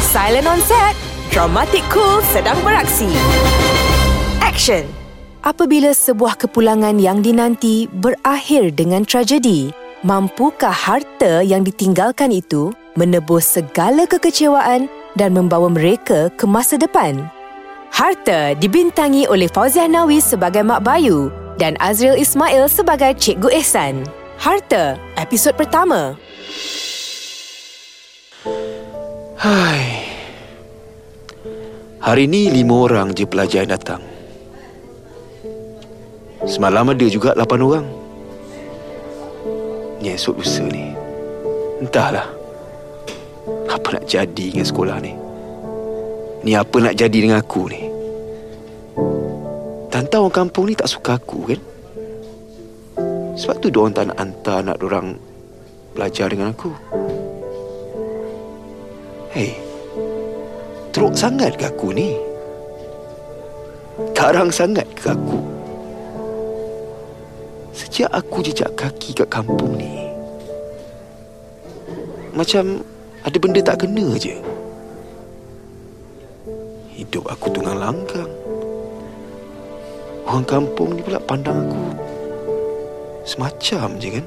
[0.00, 0.96] Silent on set.
[1.28, 3.04] Dramatic Cool sedang beraksi.
[4.40, 4.88] Action.
[5.44, 9.68] Apabila sebuah kepulangan yang dinanti berakhir dengan tragedi,
[10.00, 17.28] mampukah harta yang ditinggalkan itu menebus segala kekecewaan dan membawa mereka ke masa depan?
[17.92, 21.28] Harta dibintangi oleh Fauziah Nawi sebagai Mak Bayu
[21.60, 24.08] dan Azril Ismail sebagai Cikgu Ehsan.
[24.40, 26.16] Harta, episod pertama.
[29.36, 30.00] Hai.
[32.00, 34.00] Hari ni lima orang je pelajar yang datang.
[36.48, 37.86] Semalam ada juga lapan orang.
[40.00, 40.88] Ni esok lusa ni.
[41.84, 42.24] Entahlah.
[43.68, 45.12] Apa nak jadi dengan sekolah ni?
[46.40, 47.82] Ni apa nak jadi dengan aku ni?
[49.92, 51.60] Tantau orang kampung ni tak suka aku kan?
[53.36, 55.12] Sebab tu diorang tak nak hantar anak diorang
[55.92, 56.72] belajar dengan aku.
[59.36, 59.52] Hei,
[60.96, 62.16] teruk sangat ke aku ni?
[64.16, 65.36] Karang sangat ke aku?
[67.76, 70.08] Sejak aku jejak kaki kat kampung ni,
[72.32, 72.80] macam
[73.28, 74.40] ada benda tak kena je.
[76.96, 78.32] Hidup aku tunggang langgang.
[80.24, 81.84] Orang kampung ni pula pandang aku
[83.28, 84.26] semacam je kan?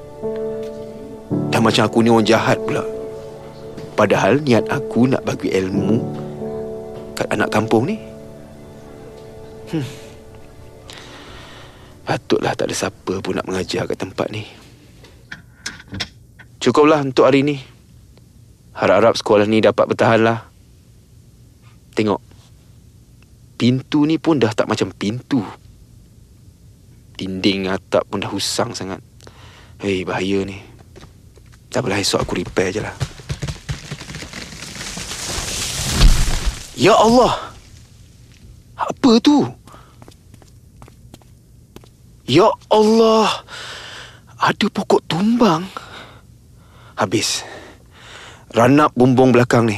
[1.50, 2.99] Dan macam aku ni orang jahat pula.
[4.00, 6.00] Padahal niat aku nak bagi ilmu
[7.20, 8.00] kat anak kampung ni.
[9.76, 9.84] Hmm.
[12.08, 14.48] Patutlah tak ada siapa pun nak mengajar kat tempat ni.
[16.64, 17.60] Cukuplah untuk hari ni.
[18.72, 20.48] Harap-harap sekolah ni dapat bertahan lah.
[21.92, 22.24] Tengok.
[23.60, 25.44] Pintu ni pun dah tak macam pintu.
[27.20, 29.04] Dinding atap pun dah husang sangat.
[29.84, 30.56] Hei, bahaya ni.
[31.68, 32.96] Tak apalah, esok aku repair je lah.
[36.80, 37.52] Ya Allah!
[38.80, 39.44] Apa tu?
[42.24, 43.44] Ya Allah!
[44.40, 45.68] Ada pokok tumbang.
[46.96, 47.44] Habis.
[48.56, 49.76] Ranap bumbung belakang ni.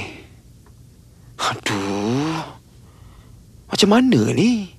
[1.42, 2.38] Aduh.
[3.66, 4.70] Macam mana ni?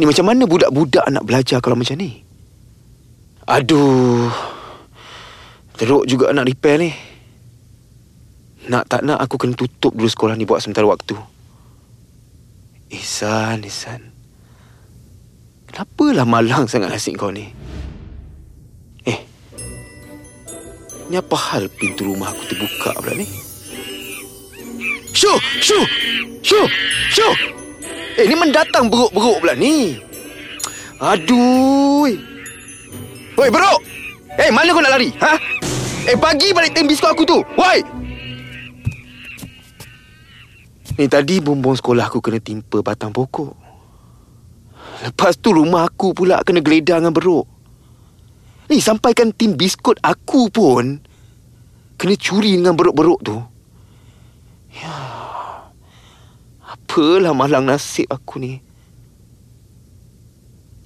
[0.00, 2.24] Ni macam mana budak-budak nak belajar kalau macam ni?
[3.44, 4.32] Aduh.
[5.76, 7.09] Teruk juga nak repair ni.
[8.68, 11.16] Nak tak nak aku kena tutup dulu sekolah ni buat sementara waktu.
[12.90, 14.02] Ihsan, Ihsan.
[15.70, 17.46] Kenapalah malang sangat nasib kau ni?
[19.06, 19.18] Eh.
[21.06, 23.26] Ni apa hal pintu rumah aku terbuka pula ni?
[25.14, 25.30] Syu!
[25.62, 25.80] Syu!
[26.42, 26.62] Syu!
[27.14, 27.28] Syu!
[28.18, 29.94] Eh, ni mendatang beruk-beruk pula ni.
[30.98, 32.10] Aduh.
[33.38, 33.80] Woi, beruk!
[34.36, 35.14] Eh, mana kau nak lari?
[35.22, 35.32] Ha?
[36.10, 37.38] Eh, bagi balik tim biskut aku tu.
[37.54, 37.99] Woi!
[40.98, 43.54] Ni tadi bumbung sekolah aku kena timpa batang pokok.
[45.06, 47.46] Lepas tu rumah aku pula kena geledah dengan beruk.
[48.70, 51.02] Ni sampaikan tim biskut aku pun
[51.98, 53.36] kena curi dengan beruk-beruk tu.
[54.76, 54.94] Ya.
[56.70, 58.62] Apalah malang nasib aku ni.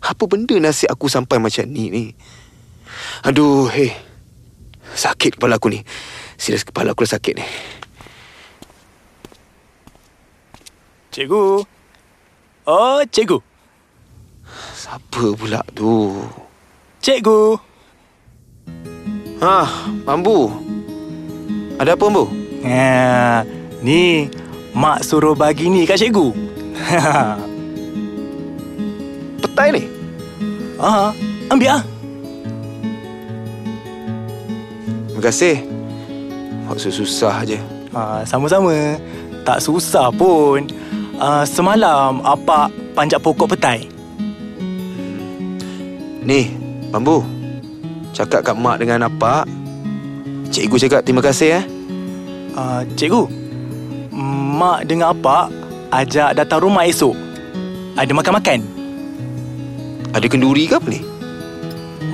[0.05, 2.05] Apa benda nasib aku sampai macam ni ni?
[3.25, 3.93] Aduh, hei.
[4.95, 5.81] Sakit kepala aku ni.
[6.37, 7.47] Serius kepala aku dah sakit ni.
[11.15, 11.63] Cikgu.
[12.67, 13.39] Oh, cikgu.
[14.75, 16.11] Siapa pula tu?
[16.99, 17.55] Cikgu.
[19.39, 19.63] Ha,
[20.03, 20.51] Bambu.
[21.79, 22.27] Ada apa, Bambu?
[22.67, 23.47] Ha,
[23.79, 24.27] ni
[24.75, 26.35] mak suruh bagi ni kat cikgu.
[29.47, 29.87] Petai ni?
[30.83, 31.15] ah,
[31.47, 31.83] ambil ah.
[35.07, 35.63] Terima kasih.
[36.67, 37.63] Kau susah je.
[37.95, 38.99] Ha, sama-sama.
[39.47, 40.67] Tak susah pun.
[41.15, 43.87] Uh, semalam apa panjat pokok petai.
[46.25, 46.51] Ni,
[46.91, 47.23] Bambu.
[48.15, 49.47] Cakap kat mak dengan apa?
[50.51, 51.65] Cikgu cakap terima kasih eh.
[52.55, 53.27] Uh, cikgu,
[54.59, 55.51] mak dengan apa
[55.91, 57.15] ajak datang rumah esok.
[57.99, 58.63] Ada makan-makan.
[60.15, 61.03] Ada kenduri ke apa ni?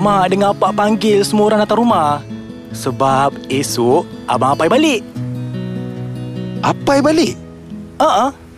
[0.00, 2.25] Mak dengan apa panggil semua orang datang rumah.
[2.72, 5.00] Sebab esok abang Apai balik.
[6.64, 7.36] Apai balik?
[8.00, 8.50] Uh-uh.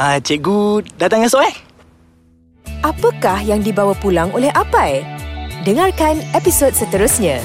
[0.00, 1.52] Ah, cikgu datang esok eh?
[2.80, 5.04] Apakah yang dibawa pulang oleh Apai?
[5.68, 7.36] Dengarkan episod seterusnya.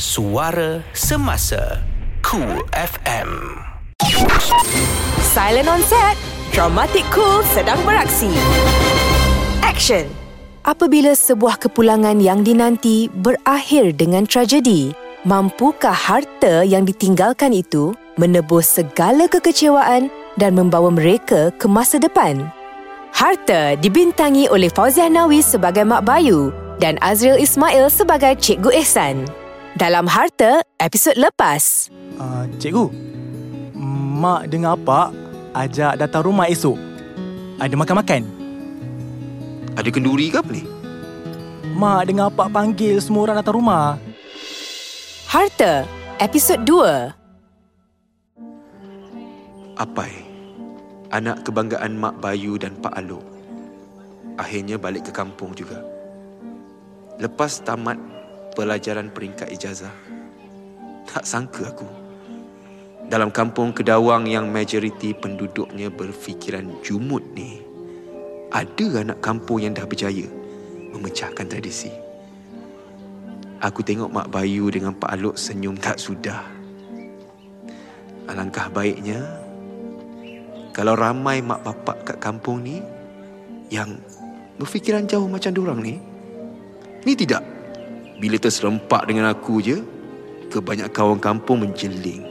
[0.00, 1.84] Suara Semasa
[2.24, 3.60] Cool FM
[5.20, 6.16] Silent on set.
[6.56, 8.32] Dramatic Cool sedang beraksi.
[9.60, 10.08] Action.
[10.64, 14.96] Apabila sebuah kepulangan yang dinanti berakhir dengan tragedi,
[15.26, 20.08] Mampukah harta yang ditinggalkan itu menebus segala kekecewaan
[20.38, 22.46] dan membawa mereka ke masa depan?
[23.10, 29.26] Harta dibintangi oleh Fauziah Nawi sebagai Mak Bayu dan Azril Ismail sebagai Cikgu Ehsan.
[29.74, 31.90] Dalam Harta, episod lepas.
[32.18, 32.86] Uh, cikgu,
[34.18, 35.10] Mak dengan Pak
[35.58, 36.78] ajak datang rumah esok.
[37.58, 38.22] Ada makan-makan.
[39.74, 40.62] Ada kenduri ke apa ni?
[41.74, 43.98] Mak dengan Pak panggil semua orang datang rumah.
[45.30, 45.86] Harta,
[46.18, 47.14] episod 2.
[49.78, 50.27] Apai,
[51.08, 53.24] anak kebanggaan Mak Bayu dan Pak Alok.
[54.36, 55.80] Akhirnya balik ke kampung juga.
[57.16, 57.96] Lepas tamat
[58.52, 59.92] pelajaran peringkat ijazah.
[61.08, 61.88] Tak sangka aku.
[63.08, 67.64] Dalam kampung Kedawang yang majoriti penduduknya berfikiran jumut ni,
[68.52, 70.28] ada anak kampung yang dah berjaya
[70.92, 71.88] memecahkan tradisi.
[73.64, 76.44] Aku tengok Mak Bayu dengan Pak Alok senyum tak sudah.
[78.28, 79.47] Alangkah baiknya
[80.78, 82.78] kalau ramai mak bapak kat kampung ni
[83.66, 83.98] yang
[84.62, 85.98] berfikiran jauh macam diorang ni.
[87.02, 87.42] Ni tidak.
[88.22, 89.82] Bila terserempak dengan aku je,
[90.54, 92.22] kebanyakan kawan kampung menjeling.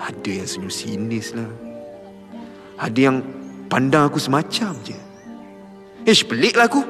[0.00, 1.52] Ada yang senyum sinis lah.
[2.80, 3.20] Ada yang
[3.68, 4.96] pandang aku semacam je.
[6.08, 6.80] Eh, peliklah aku.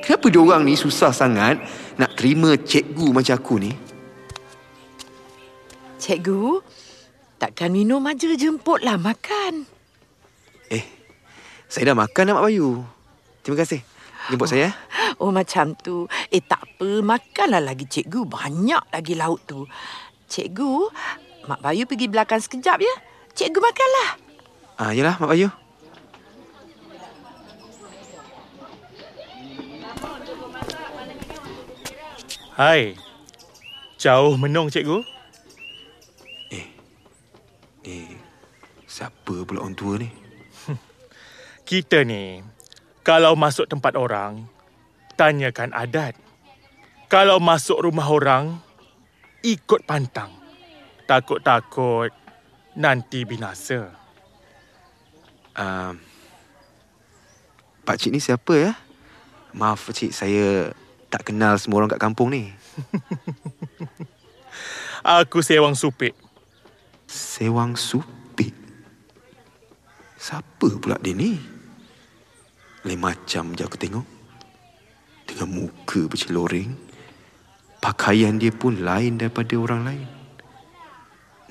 [0.00, 1.60] Kenapa diorang ni susah sangat
[2.00, 3.76] nak terima cikgu macam aku ni?
[6.00, 6.64] Cikgu,
[7.42, 9.66] takkan minum aja jemputlah makan.
[10.70, 10.86] Eh,
[11.66, 12.86] saya dah makan Mak Bayu.
[13.42, 13.82] Terima kasih.
[14.30, 14.50] Jemput oh.
[14.54, 14.70] saya.
[14.70, 14.72] Eh.
[15.18, 16.06] Oh, macam tu.
[16.30, 17.02] Eh, tak apa.
[17.02, 18.30] Makanlah lagi cikgu.
[18.30, 19.66] Banyak lagi lauk tu.
[20.30, 20.86] Cikgu,
[21.50, 22.94] Mak Bayu pergi belakang sekejap ya.
[23.34, 24.08] Cikgu makanlah.
[24.78, 25.50] Ah, yalah Mak Bayu.
[32.54, 32.94] Hai.
[33.98, 35.11] Jauh menung, cikgu.
[37.82, 38.06] Eh.
[38.06, 38.10] Eh.
[38.86, 40.08] Siapa pula orang tua ni?
[41.68, 42.44] Kita ni,
[43.02, 44.44] kalau masuk tempat orang,
[45.16, 46.14] tanyakan adat.
[47.08, 48.60] Kalau masuk rumah orang,
[49.42, 50.30] ikut pantang.
[51.08, 52.12] Takut-takut
[52.78, 53.90] nanti binasa.
[55.52, 56.00] Um,
[57.84, 58.72] Pak Cik ni siapa ya?
[59.52, 60.72] Maaf Cik, saya
[61.12, 62.48] tak kenal semua orang kat kampung ni.
[65.02, 66.21] Aku Sewang Supik.
[67.12, 68.56] Sewang Supik?
[70.16, 71.36] Siapa pula dia ni?
[72.88, 74.06] Lain macam je aku tengok.
[75.28, 76.72] Dengan muka berceloreng.
[77.84, 80.08] Pakaian dia pun lain daripada orang lain.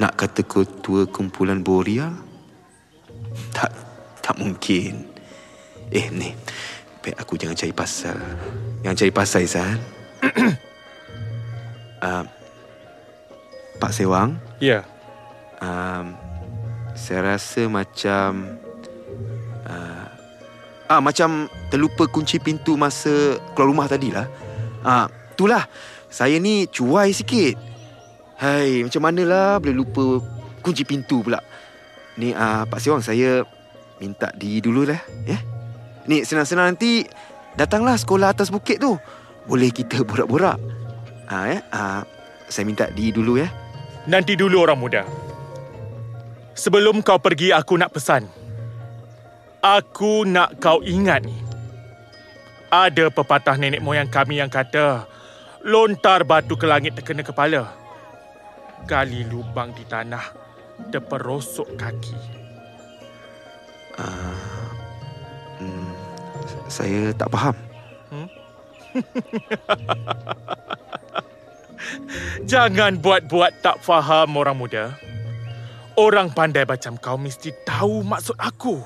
[0.01, 2.09] Nak kata ketua kumpulan Boria?
[3.53, 3.69] Tak,
[4.25, 5.13] tak mungkin.
[5.93, 6.33] Eh, ni.
[7.05, 8.17] Baik aku jangan cari pasal.
[8.81, 9.77] Yang cari pasal, Izan.
[12.01, 12.25] uh,
[13.81, 14.41] Pak Sewang?
[14.57, 14.81] Ya.
[15.61, 16.17] Um,
[16.97, 18.57] saya rasa macam...
[19.69, 20.05] Uh,
[20.89, 24.27] ah, macam terlupa kunci pintu masa keluar rumah tadi lah.
[24.81, 25.69] Ah, itulah.
[26.11, 27.55] Saya ni cuai sikit.
[28.41, 30.03] Hai, macam manalah boleh lupa
[30.65, 31.39] kunci pintu pula.
[32.19, 33.45] Ni uh, Pak Sewang, saya
[34.01, 34.99] minta di dulu lah.
[35.23, 35.37] Ya?
[35.37, 35.41] Yeah?
[36.09, 37.05] Ni senang-senang nanti
[37.55, 38.97] datanglah sekolah atas bukit tu.
[39.45, 40.57] Boleh kita borak-borak.
[41.31, 41.57] Ha, ya?
[41.71, 42.03] ha,
[42.51, 43.47] saya minta di dulu ya.
[44.09, 45.01] Nanti dulu orang muda.
[46.51, 48.27] Sebelum kau pergi aku nak pesan.
[49.61, 51.37] Aku nak kau ingat ni.
[52.71, 55.05] Ada pepatah nenek moyang kami yang kata
[55.67, 57.69] lontar batu ke langit terkena kepala.
[58.87, 60.25] Gali lubang di tanah
[60.89, 62.17] terperosok kaki.
[64.01, 64.61] Uh...
[65.61, 65.93] Hmm,
[66.65, 67.53] saya tak faham.
[68.09, 68.25] Hmm?
[72.51, 74.97] Jangan buat-buat tak faham orang muda.
[76.01, 78.81] Orang pandai macam kau mesti tahu maksud aku.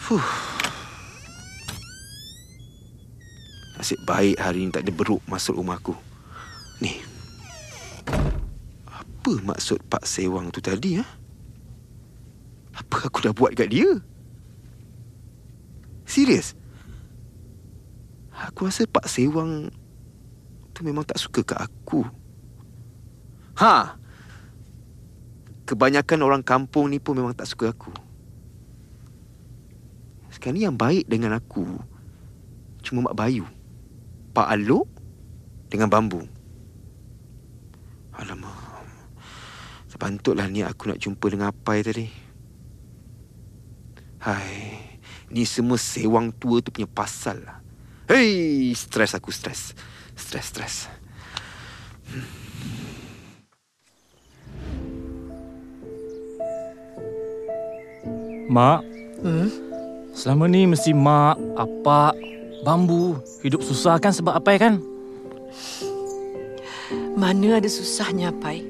[0.00, 0.30] Fuh.
[3.76, 5.92] Nasib baik hari ini tak ada beruk masuk rumah aku.
[6.80, 6.96] Ni,
[8.88, 11.04] apa maksud Pak Sewang tu tadi ha?
[12.72, 14.00] Apa aku dah buat kat dia?
[16.08, 16.56] Serius?
[18.48, 19.68] Aku rasa Pak Sewang
[20.80, 22.08] tu memang tak suka kat aku.
[23.60, 24.00] Ha.
[25.68, 27.92] Kebanyakan orang kampung ni pun memang tak suka aku.
[30.32, 31.68] Sekarang ni yang baik dengan aku
[32.80, 33.44] cuma Mak Bayu,
[34.32, 34.88] Pak Alok
[35.68, 36.24] dengan Bambu.
[38.16, 38.88] Alamak.
[39.84, 42.08] Sepantutlah ni aku nak jumpa dengan Apai tadi.
[44.24, 44.80] Hai,
[45.28, 47.60] ni semua sewang tua tu punya pasal lah.
[48.08, 49.76] Hei, stres aku stres.
[50.20, 50.74] Stres, stres.
[58.52, 58.84] Mak,
[59.24, 59.48] hmm?
[60.12, 62.12] selama ni mesti mak, apa,
[62.66, 64.74] bambu hidup susah kan sebab apa kan?
[67.16, 68.60] Mana ada susahnya, Pai?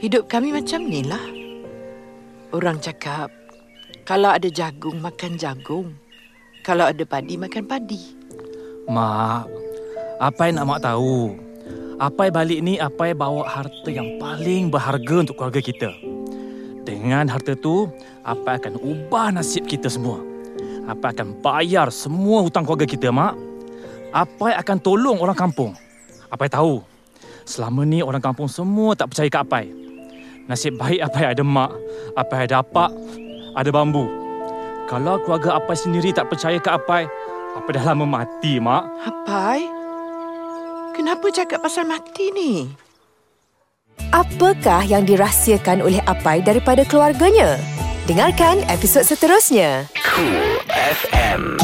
[0.00, 1.22] Hidup kami macam ni lah.
[2.56, 3.28] Orang cakap,
[4.08, 5.92] kalau ada jagung, makan jagung.
[6.64, 8.16] Kalau ada padi, makan padi.
[8.88, 9.67] Mak,
[10.18, 11.38] apa yang nak mak tahu?
[12.02, 15.90] Apa yang balik ni, apa yang bawa harta yang paling berharga untuk keluarga kita?
[16.82, 17.86] Dengan harta tu,
[18.26, 20.18] apa akan ubah nasib kita semua?
[20.90, 23.38] Apa akan bayar semua hutang keluarga kita, Mak?
[24.10, 25.78] Apa yang akan tolong orang kampung?
[26.26, 26.74] Apa yang tahu?
[27.46, 29.64] Selama ni orang kampung semua tak percaya ke Apai.
[30.50, 31.70] Nasib baik Apai ada mak.
[32.18, 32.90] Apai ada apak,
[33.54, 34.10] ada bambu.
[34.90, 37.06] Kalau keluarga Apai sendiri tak percaya ke Apai,
[37.54, 38.84] Apai dah lama mati, Mak.
[39.06, 39.77] Apai?
[40.98, 42.66] Kenapa cakap pasal mati ni?
[44.10, 47.54] Apakah yang dirahsiakan oleh Apai daripada keluarganya?
[48.10, 49.86] Dengarkan episod seterusnya.
[50.02, 51.54] Cool FM.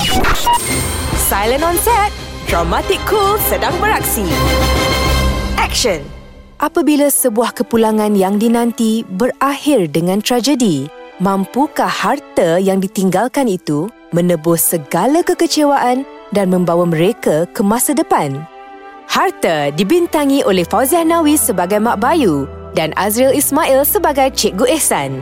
[1.18, 2.14] Silent on set.
[2.46, 4.22] Dramatic Cool sedang beraksi.
[5.58, 5.98] Action.
[6.62, 10.86] Apabila sebuah kepulangan yang dinanti berakhir dengan tragedi,
[11.18, 18.53] mampukah harta yang ditinggalkan itu menebus segala kekecewaan dan membawa mereka ke masa depan?
[19.04, 25.20] Harta dibintangi oleh Fauziah Nawi sebagai Mak Bayu dan Azril Ismail sebagai Cikgu Ehsan.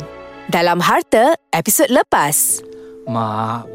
[0.48, 2.62] Dalam Harta, episod lepas.
[3.10, 3.66] Mak,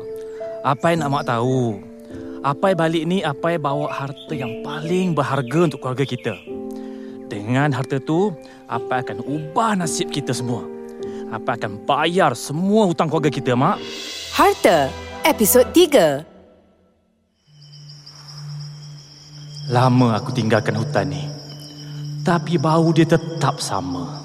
[0.63, 1.83] apa yang nak mak tahu?
[2.39, 6.33] Apa yang balik ni, apa yang bawa harta yang paling berharga untuk keluarga kita?
[7.27, 8.31] Dengan harta tu,
[8.71, 10.63] apa akan ubah nasib kita semua?
[11.27, 13.83] Apa akan bayar semua hutang keluarga kita, Mak?
[14.31, 14.87] Harta,
[15.27, 16.36] episod 3.
[19.67, 21.27] Lama aku tinggalkan hutan ni.
[22.23, 24.23] Tapi bau dia tetap sama.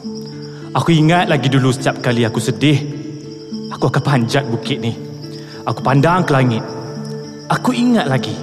[0.71, 2.79] Aku ingat lagi dulu setiap kali aku sedih,
[3.75, 4.95] aku akan panjat bukit ni.
[5.67, 6.63] Aku pandang ke langit.
[7.51, 8.39] Aku ingat lagi.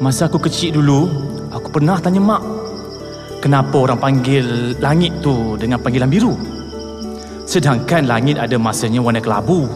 [0.00, 1.12] Masa aku kecil dulu,
[1.52, 2.42] aku pernah tanya mak,
[3.44, 6.32] kenapa orang panggil langit tu dengan panggilan biru?
[7.44, 9.68] Sedangkan langit ada masanya warna kelabu.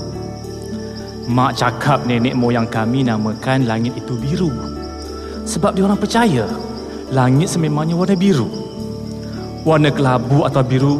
[1.28, 4.77] Mak cakap nenek moyang kami namakan langit itu biru.
[5.48, 6.44] Sebab dia orang percaya
[7.08, 8.44] langit sememangnya warna biru.
[9.64, 10.96] Warna kelabu atau biru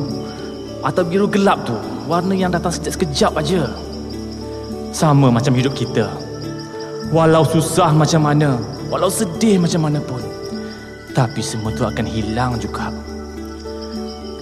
[0.81, 1.77] atau biru gelap tu
[2.09, 3.69] warna yang datang sekejap-sekejap aja.
[4.89, 6.09] Sama macam hidup kita.
[7.13, 8.57] Walau susah macam mana,
[8.89, 10.21] walau sedih macam mana pun,
[11.17, 12.93] tapi semua tu akan hilang juga.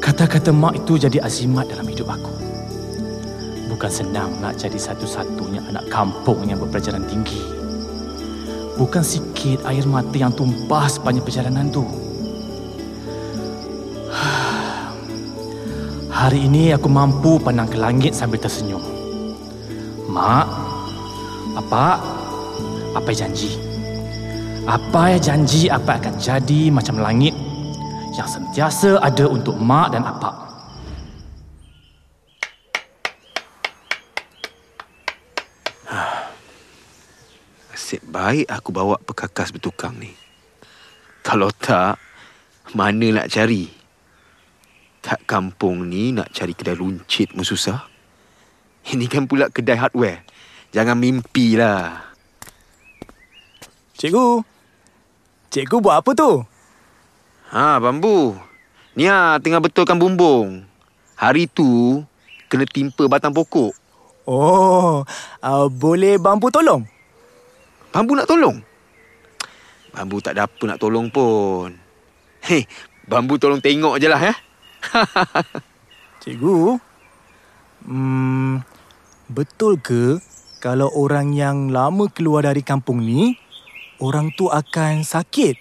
[0.02, 2.34] Kata-kata mak itu jadi azimat dalam hidup aku.
[3.70, 7.55] Bukan senang nak jadi satu-satunya anak kampung yang berpelajaran tinggi.
[8.76, 11.80] Bukan sikit air mata yang tumpah sepanjang perjalanan tu.
[16.20, 18.84] Hari ini aku mampu pandang ke langit sambil tersenyum.
[20.12, 20.44] Mak,
[21.56, 22.04] apa?
[22.92, 23.56] Apa janji?
[24.68, 27.32] Apa yang janji apa akan jadi macam langit
[28.12, 30.46] yang sentiasa ada untuk mak dan apa?
[37.86, 40.08] Nasib baik aku bawa perkakas bertukang ni.
[41.20, 42.00] Kalau tak,
[42.72, 43.68] mana nak cari?
[45.04, 47.84] Tak kampung ni nak cari kedai runcit pun susah.
[48.88, 50.24] Ini kan pula kedai hardware.
[50.72, 52.08] Jangan mimpi lah.
[54.00, 54.40] Cikgu.
[55.52, 56.40] Cikgu buat apa tu?
[57.52, 58.32] Ha, bambu.
[58.96, 60.64] Nia tengah betulkan bumbung.
[61.20, 62.00] Hari tu
[62.48, 63.76] kena timpa batang pokok.
[64.24, 65.04] Oh,
[65.44, 66.95] uh, boleh bambu tolong?
[67.96, 68.60] Bambu nak tolong?
[69.96, 71.72] Bambu tak ada apa nak tolong pun.
[72.44, 72.68] Hei,
[73.08, 74.36] bambu tolong tengok je lah ya.
[76.20, 76.76] Cikgu.
[77.88, 78.60] Hmm,
[79.32, 80.20] betul ke
[80.60, 83.32] kalau orang yang lama keluar dari kampung ni,
[84.04, 85.56] orang tu akan sakit?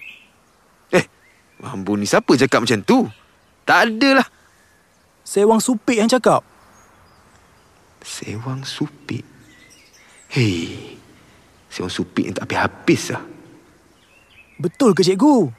[0.92, 1.08] Eh,
[1.56, 3.08] bambu ni siapa cakap macam tu?
[3.64, 4.28] Tak adalah.
[5.24, 6.44] Sewang supik yang cakap.
[8.04, 9.24] Sewang supik.
[10.28, 10.95] Hei,
[11.76, 13.22] sewang supik yang tak habis-habis lah.
[14.56, 15.52] Betul ke cikgu?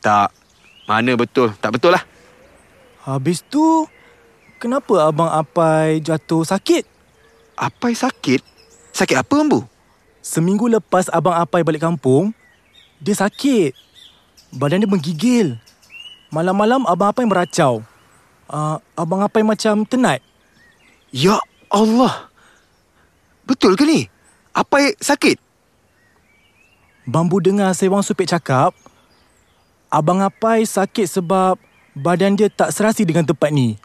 [0.00, 0.32] Tak.
[0.88, 1.52] Mana betul?
[1.60, 2.00] Tak betul lah.
[3.04, 3.84] Habis tu,
[4.56, 6.88] kenapa Abang Apai jatuh sakit?
[7.52, 8.40] Apa yang sakit?
[8.96, 9.68] Sakit apa, Bambu?
[10.24, 12.32] Seminggu lepas Abang Apai balik kampung,
[12.96, 13.76] dia sakit.
[14.56, 15.60] Badan dia menggigil.
[16.32, 17.84] Malam-malam Abang Apai meracau.
[18.48, 20.24] Uh, Abang Apai macam tenat.
[21.12, 21.36] Ya
[21.68, 22.32] Allah.
[23.44, 24.08] Betul ke ni?
[24.54, 25.36] Apa yang sakit?
[27.04, 28.70] Bambu dengar Sewang Supik cakap,
[29.90, 31.58] Abang Apai sakit sebab
[31.92, 33.76] badan dia tak serasi dengan tempat ni.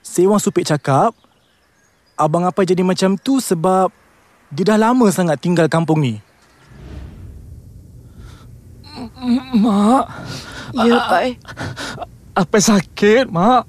[0.00, 1.12] Sewang Supik cakap,
[2.14, 3.90] Abang Apai jadi macam tu sebab
[4.54, 6.14] dia dah lama sangat tinggal kampung ni.
[9.58, 10.04] Mak,
[10.70, 11.34] Ya, Pai.
[12.38, 13.66] apa sakit, Mak?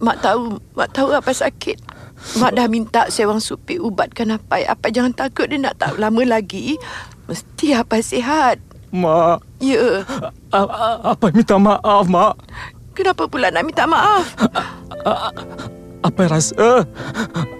[0.00, 1.91] Mak tahu, Mak tahu apa sakit.
[2.38, 4.62] Mak dah minta sewang supik ubatkan Apai.
[4.64, 6.78] Apai jangan takut dia nak tak lama lagi.
[7.26, 8.58] Mesti Apai sihat.
[8.92, 10.04] Mak, Ya.
[11.02, 12.34] apa minta maaf, Mak?
[12.92, 14.36] Kenapa pula nak minta maaf?
[16.04, 16.84] Apa rasa?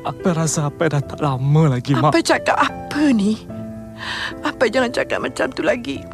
[0.05, 2.13] Apa rasa apa dah tak lama lagi, Mak?
[2.13, 3.49] Apai cakap apa ni?
[4.45, 6.05] Apai jangan cakap macam tu lagi.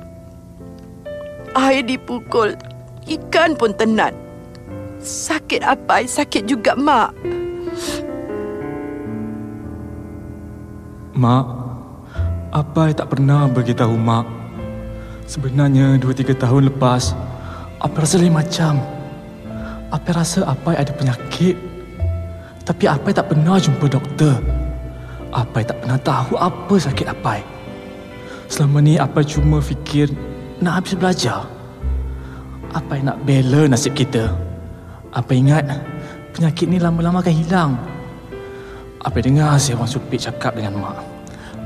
[1.57, 2.55] Air dipukul.
[3.09, 4.13] Ikan pun tenat.
[5.01, 7.11] Sakit Apai, sakit juga Mak.
[11.19, 11.47] Mak,
[12.55, 14.23] apa tak pernah beritahu Mak.
[15.27, 17.11] Sebenarnya dua tiga tahun lepas,
[17.83, 18.79] apa rasa lain macam.
[19.91, 21.59] Apa rasa apa ada penyakit.
[22.63, 24.39] Tapi apa tak pernah jumpa doktor.
[25.35, 27.43] Apa tak pernah tahu apa sakit apa.
[28.47, 30.15] Selama ni apa cuma fikir
[30.63, 31.51] nak habis belajar.
[32.79, 34.31] Apa nak bela nasib kita.
[35.11, 35.67] Apa ingat
[36.31, 37.75] penyakit ni lama-lama akan hilang.
[38.99, 40.99] Apa dengar si orang supik cakap dengan mak?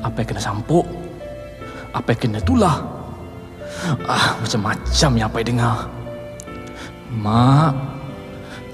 [0.05, 0.85] Apa yang kena sampuk?
[1.97, 2.77] Apa yang kena tulah?
[4.05, 5.77] Ah, macam-macam yang apa dengar.
[7.09, 7.73] Mak,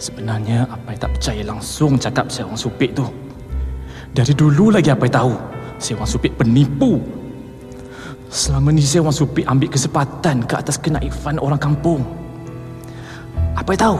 [0.02, 3.06] sebenarnya apa yang tak percaya langsung cakap si orang supik tu.
[4.10, 5.32] Dari dulu lagi apa yang tahu,
[5.78, 6.98] si orang supik penipu.
[8.26, 12.02] Selama ni si orang supik ambil kesempatan ke atas kenaifan orang kampung.
[13.54, 13.98] Apa yang tahu?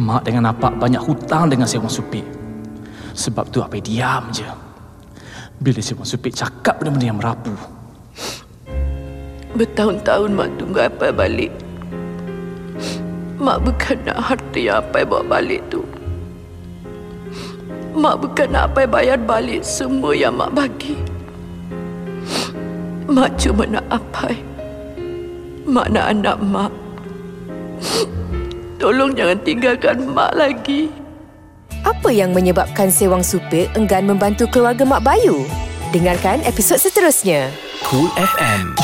[0.00, 2.35] Mak dengan apak banyak hutang dengan si orang supik.
[3.16, 4.44] Sebab tu apa diam je.
[5.56, 7.56] Bila si Wan Supik cakap benda-benda yang merapu.
[9.56, 11.48] Bertahun-tahun Mak tunggu apa balik.
[13.40, 15.80] Mak bukan nak harta yang apa bawa balik tu.
[17.96, 21.00] Mak bukan nak apa bayar balik semua yang Mak bagi.
[23.08, 24.36] Mak cuma nak apa.
[25.64, 26.72] Mak nak anak Mak.
[28.76, 31.05] Tolong jangan tinggalkan Mak lagi.
[31.86, 35.46] Apa yang menyebabkan Sewang Supik enggan membantu keluarga Mak Bayu?
[35.94, 37.46] Dengarkan episod seterusnya.
[37.86, 38.74] Cool FM.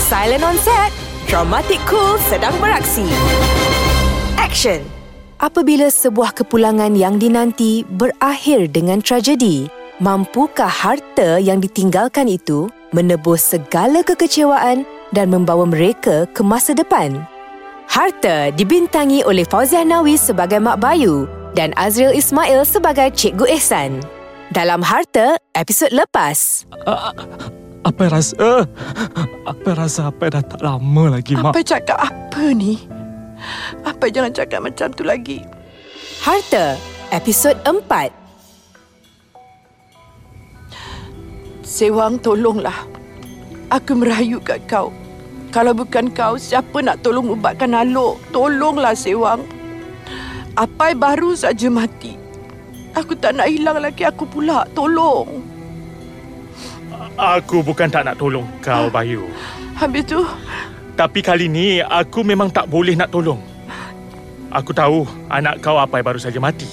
[0.00, 0.88] Silent on set.
[1.28, 3.04] Dramatic Cool sedang beraksi.
[4.40, 4.80] Action.
[5.36, 9.68] Apabila sebuah kepulangan yang dinanti berakhir dengan tragedi,
[10.00, 17.28] mampukah harta yang ditinggalkan itu menebus segala kekecewaan dan membawa mereka ke masa depan?
[17.92, 24.02] Harta dibintangi oleh Fauziah Nawi sebagai Mak Bayu dan Azril Ismail sebagai Cikgu Ehsan.
[24.50, 26.66] Dalam Harta, episod lepas.
[27.86, 28.66] Apa rasa?
[29.46, 31.54] Apa rasa apa dah tak lama lagi, Mak?
[31.54, 32.78] Apa cakap apa ni?
[33.86, 35.42] Apa jangan cakap macam tu lagi.
[36.22, 36.78] Harta,
[37.14, 38.10] episod 4.
[41.62, 42.86] Sewang tolonglah.
[43.70, 44.94] Aku merayu kat kau.
[45.50, 48.18] Kalau bukan kau, siapa nak tolong ubatkan Alok?
[48.34, 49.46] Tolonglah Sewang.
[50.54, 52.14] Apai baru saja mati.
[52.94, 54.62] Aku tak nak hilang lagi aku pula.
[54.70, 55.42] Tolong.
[57.18, 59.26] Aku bukan tak nak tolong kau, Bayu.
[59.74, 60.22] Habis tu,
[60.94, 63.42] Tapi kali ni aku memang tak boleh nak tolong.
[64.54, 66.70] Aku tahu anak kau apa baru saja mati.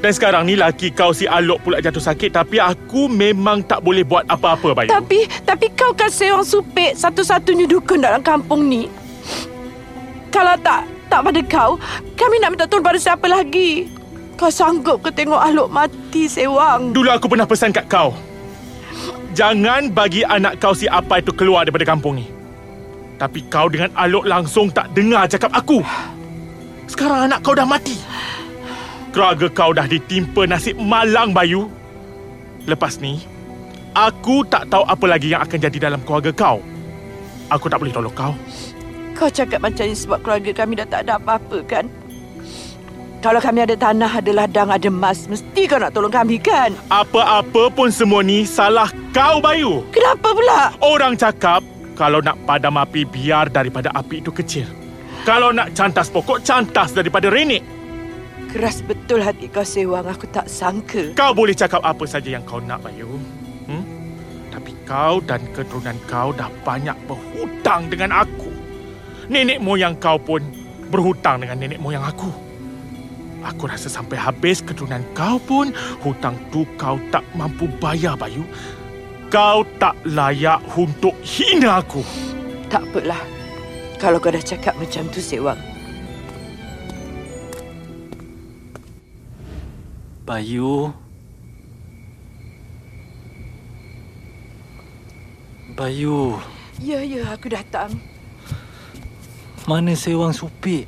[0.00, 4.00] Dan sekarang ni laki kau si Alok pula jatuh sakit tapi aku memang tak boleh
[4.04, 4.88] buat apa-apa, Bayu.
[4.88, 8.88] tapi tapi kau kan Sewang Supik satu-satunya dukun dalam kampung ni.
[10.32, 11.70] Kalau tak tak pada kau,
[12.18, 13.86] kami nak minta tolong pada siapa lagi?
[14.34, 16.90] Kau sanggup ke tengok Alok mati, Sewang?
[16.90, 18.10] Dulu aku pernah pesan kat kau.
[19.30, 22.26] Jangan bagi anak kau si apa itu keluar daripada kampung ni.
[23.14, 25.86] Tapi kau dengan Alok langsung tak dengar cakap aku.
[26.90, 27.94] Sekarang anak kau dah mati.
[29.14, 31.70] Keluarga kau dah ditimpa nasib malang, Bayu.
[32.66, 33.22] Lepas ni,
[33.94, 36.58] aku tak tahu apa lagi yang akan jadi dalam keluarga kau.
[37.54, 38.34] Aku tak boleh tolong kau.
[39.14, 41.86] Kau cakap macam ni sebab keluarga kami dah tak ada apa-apa kan?
[43.24, 46.76] Kalau kami ada tanah, ada ladang, ada emas, mesti kau nak tolong kami kan?
[46.92, 49.80] Apa-apa pun semua ni salah kau, Bayu.
[49.96, 50.76] Kenapa pula?
[50.84, 51.64] Orang cakap
[51.96, 54.68] kalau nak padam api biar daripada api itu kecil.
[55.24, 57.64] Kalau nak cantas pokok, cantas daripada renik.
[58.52, 61.16] Keras betul hati kau sewang, aku tak sangka.
[61.16, 63.08] Kau boleh cakap apa saja yang kau nak, Bayu.
[63.70, 63.82] Hmm?
[64.52, 68.53] Tapi kau dan keturunan kau dah banyak berhutang dengan aku.
[69.28, 70.44] Nenek moyang kau pun
[70.92, 72.28] berhutang dengan nenek moyang aku.
[73.44, 78.44] Aku rasa sampai habis keturunan kau pun hutang tu kau tak mampu bayar, Bayu.
[79.28, 82.00] Kau tak layak untuk hina aku.
[82.68, 83.20] Tak apalah.
[84.00, 85.60] Kalau kau dah cakap macam tu, Sewang.
[90.24, 90.92] Bayu.
[95.74, 96.38] Bayu,
[96.78, 98.13] Ya, ya, aku datang.
[99.64, 100.84] Mana Sewang Supik?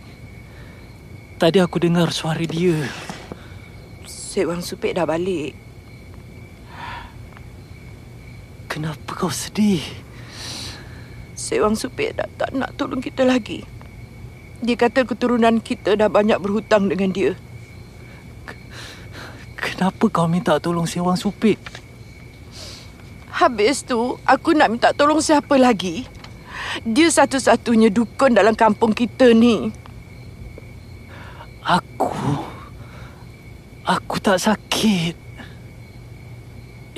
[1.37, 2.89] Tadi aku dengar suara dia.
[4.05, 5.57] Sewang Supik dah balik.
[8.69, 9.81] Kenapa kau sedih?
[11.33, 13.65] Sewang Supik dah tak nak tolong kita lagi.
[14.61, 17.33] Dia kata keturunan kita dah banyak berhutang dengan dia.
[19.57, 21.61] Kenapa kau minta tolong Sewang Supik?
[23.29, 26.09] Habis tu, aku nak minta tolong siapa lagi?
[26.85, 29.73] Dia satu-satunya dukun dalam kampung kita ni.
[31.62, 32.12] Aku...
[33.87, 35.15] Aku tak sakit.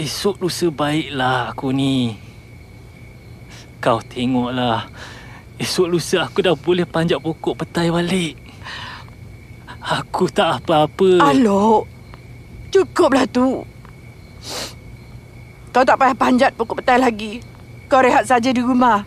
[0.01, 2.17] Esok lusa baiklah aku ni.
[3.77, 4.89] Kau tengoklah.
[5.61, 8.41] Esok lusa aku dah boleh panjat pokok petai balik.
[9.85, 11.29] Aku tak apa-apa.
[11.29, 11.85] Alok,
[12.73, 13.67] cukuplah tu.
[15.77, 17.45] Kau tak payah panjat pokok petai lagi.
[17.85, 19.05] Kau rehat saja di rumah.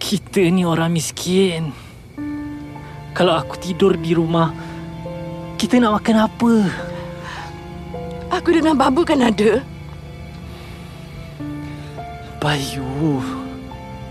[0.00, 1.76] Kita ni orang miskin.
[3.12, 4.48] Kalau aku tidur di rumah,
[5.60, 6.54] kita nak makan apa?
[8.32, 9.60] Aku dengan babu kan ada.
[12.40, 13.20] Bayu,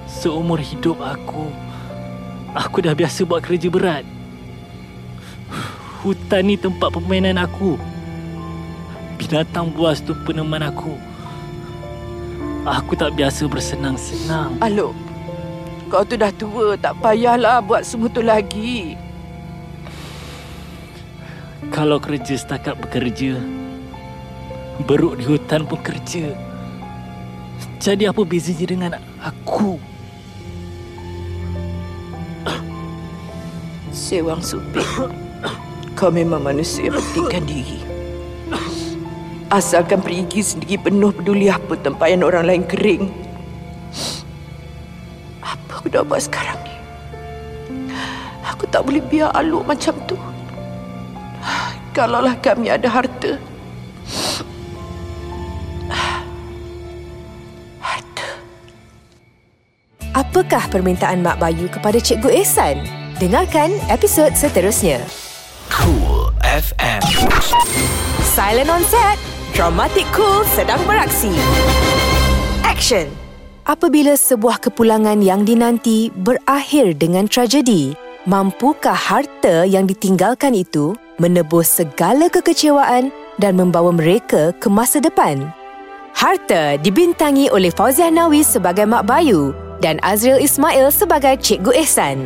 [0.06, 1.50] seumur hidup aku,
[2.54, 4.06] aku dah biasa buat kerja berat.
[6.06, 7.82] Hutan ni tempat permainan aku.
[9.18, 10.94] Binatang buas tu peneman aku.
[12.70, 14.54] Aku tak biasa bersenang-senang.
[14.62, 14.94] Alok,
[15.90, 16.78] kau tu dah tua.
[16.78, 18.96] Tak payahlah buat semua tu lagi.
[21.74, 23.38] Kalau kerja setakat bekerja,
[24.86, 26.34] beruk di hutan pun kerja.
[27.80, 29.78] Jadi apa bezanya dengan aku?
[33.90, 34.86] Sewang Supik,
[35.94, 37.80] kau memang manusia yang pentingkan diri.
[39.50, 43.29] Asalkan perigi sendiri penuh peduli apa tempayan orang lain kering.
[45.80, 46.76] Aku dah buat sekarang ni?
[48.52, 50.20] Aku tak boleh biar Aluk macam tu.
[51.96, 53.40] Kalaulah kami ada harta.
[57.80, 58.28] Harta.
[60.12, 62.84] Apakah permintaan Mak Bayu kepada Cikgu Ehsan?
[63.24, 65.00] Dengarkan episod seterusnya.
[65.72, 67.00] Cool FM.
[68.36, 69.16] Silent on set.
[69.56, 71.32] Dramatic Cool sedang beraksi.
[72.68, 73.29] Action.
[73.70, 77.94] Apabila sebuah kepulangan yang dinanti berakhir dengan tragedi,
[78.26, 85.54] mampukah harta yang ditinggalkan itu menebus segala kekecewaan dan membawa mereka ke masa depan?
[86.18, 89.54] Harta dibintangi oleh Fauziah Nawi sebagai Mak Bayu
[89.86, 92.26] dan Azril Ismail sebagai Cikgu Ehsan.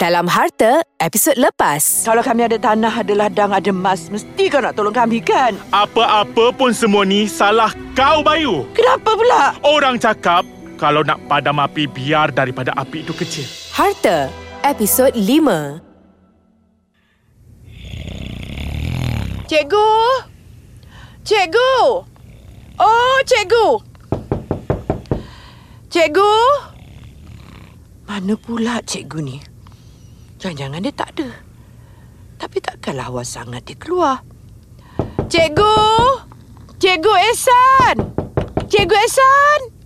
[0.00, 2.08] Dalam Harta, episod lepas.
[2.08, 5.52] Kalau kami ada tanah, ada ladang, ada emas, mesti kau nak tolong kami kan?
[5.68, 8.64] Apa-apa pun semua ni salah kau, Bayu.
[8.72, 9.58] Kenapa pula?
[9.66, 13.44] Orang cakap kalau nak padam api biar daripada api itu kecil.
[13.74, 14.30] Harta,
[14.62, 15.82] episod 5.
[19.50, 19.90] Cikgu!
[21.26, 21.74] Cikgu!
[22.78, 23.66] Oh, cikgu!
[25.90, 26.32] Cikgu!
[28.06, 29.36] Mana pula cikgu ni?
[30.38, 31.28] Jangan-jangan dia tak ada.
[32.38, 34.22] Tapi takkanlah awal sangat dia keluar.
[35.26, 35.74] Cikgu!
[36.78, 37.96] Cikgu Ehsan!
[38.70, 39.77] Cikgu Ehsan!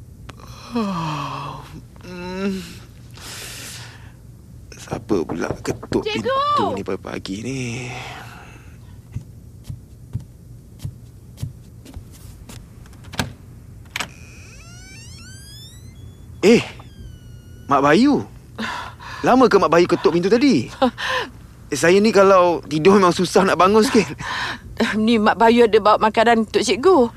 [4.72, 6.32] Siapa pula ketuk Cikgu!
[6.32, 7.60] pintu ni pagi-pagi ni?
[16.42, 16.64] Eh,
[17.68, 18.24] Mak Bayu.
[19.22, 20.72] Lama ke Mak Bayu ketuk pintu tadi?
[21.68, 24.08] Eh, saya ni kalau tidur memang susah nak bangun sikit.
[24.96, 27.12] Ni Mak Bayu ada bawa makanan untuk cikgu.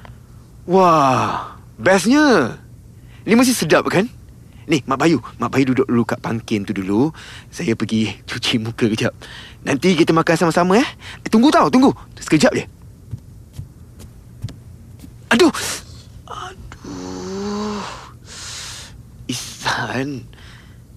[0.67, 2.59] Wah, bestnya.
[3.25, 4.05] Ni masih sedap kan?
[4.69, 5.17] Ni, Mak Bayu.
[5.41, 7.09] Mak Bayu duduk dulu kat pangkin tu dulu.
[7.49, 9.13] Saya pergi cuci muka kejap.
[9.65, 10.89] Nanti kita makan sama-sama eh.
[11.25, 11.89] eh tunggu tau, tunggu.
[12.21, 12.65] Sekejap je.
[15.33, 15.49] Aduh.
[16.29, 17.81] Aduh.
[19.25, 20.21] Isan.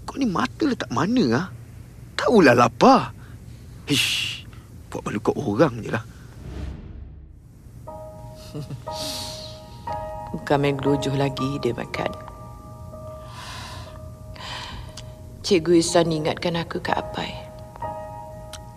[0.04, 1.46] Kau ni mata letak mana ah?
[2.16, 3.16] Tahulah lapar.
[3.88, 4.44] Hish.
[4.92, 6.04] Buat malu kat orang je lah.
[10.38, 12.14] Bukan main gelojoh lagi dia makan.
[15.42, 17.26] Cikgu Ihsan ingatkan aku ke Apai.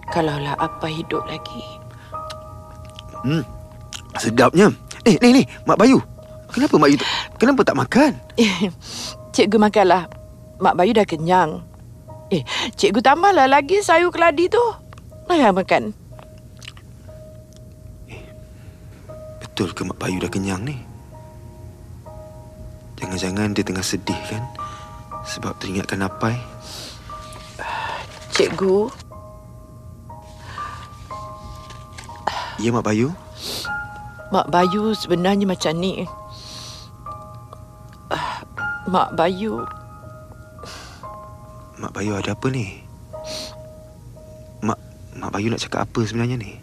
[0.10, 1.62] Kalaulah Apai hidup lagi.
[3.21, 3.45] Hmm.
[4.17, 4.74] Sedapnya.
[5.06, 6.02] Eh, ni ni, Mak Bayu.
[6.50, 8.12] Kenapa Mak Bayu tak, kenapa tak makan?
[9.38, 10.10] Cikgu makanlah.
[10.58, 11.62] Mak Bayu dah kenyang.
[12.32, 12.47] Eh,
[12.80, 14.63] cikgu tambahlah lagi sayur keladi tu.
[15.28, 15.91] Ayah makan.
[19.43, 20.90] Betul ke Mak Bayu dah kenyang ni?
[23.01, 24.45] Jangan-jangan dia tengah sedih kan?
[25.25, 26.37] Sebab teringatkan Apai.
[28.31, 28.87] Cikgu,
[32.61, 33.09] Ya Mak Bayu?
[34.29, 36.05] Mak Bayu sebenarnya macam ni.
[38.85, 39.65] Mak Bayu,
[41.81, 42.85] Mak Bayu ada apa ni?
[44.61, 44.77] Mak
[45.17, 46.53] Mak Bayu nak cakap apa sebenarnya ni?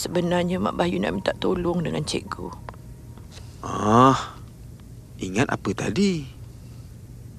[0.00, 2.69] sebenarnya Mak Bayu nak minta tolong dengan cikgu.
[3.60, 4.40] Ah,
[5.20, 6.24] ingat apa tadi?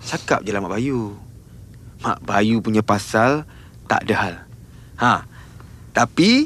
[0.02, 1.18] Cakap je lah Mak Bayu.
[2.06, 3.46] Mak Bayu punya pasal
[3.90, 4.36] tak ada hal.
[5.02, 5.26] Ha,
[5.98, 6.46] tapi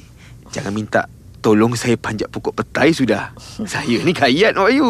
[0.51, 1.11] jangan minta
[1.43, 3.35] tolong saya panjat pokok petai sudah.
[3.71, 4.89] Saya ni kayat Mak Bayu.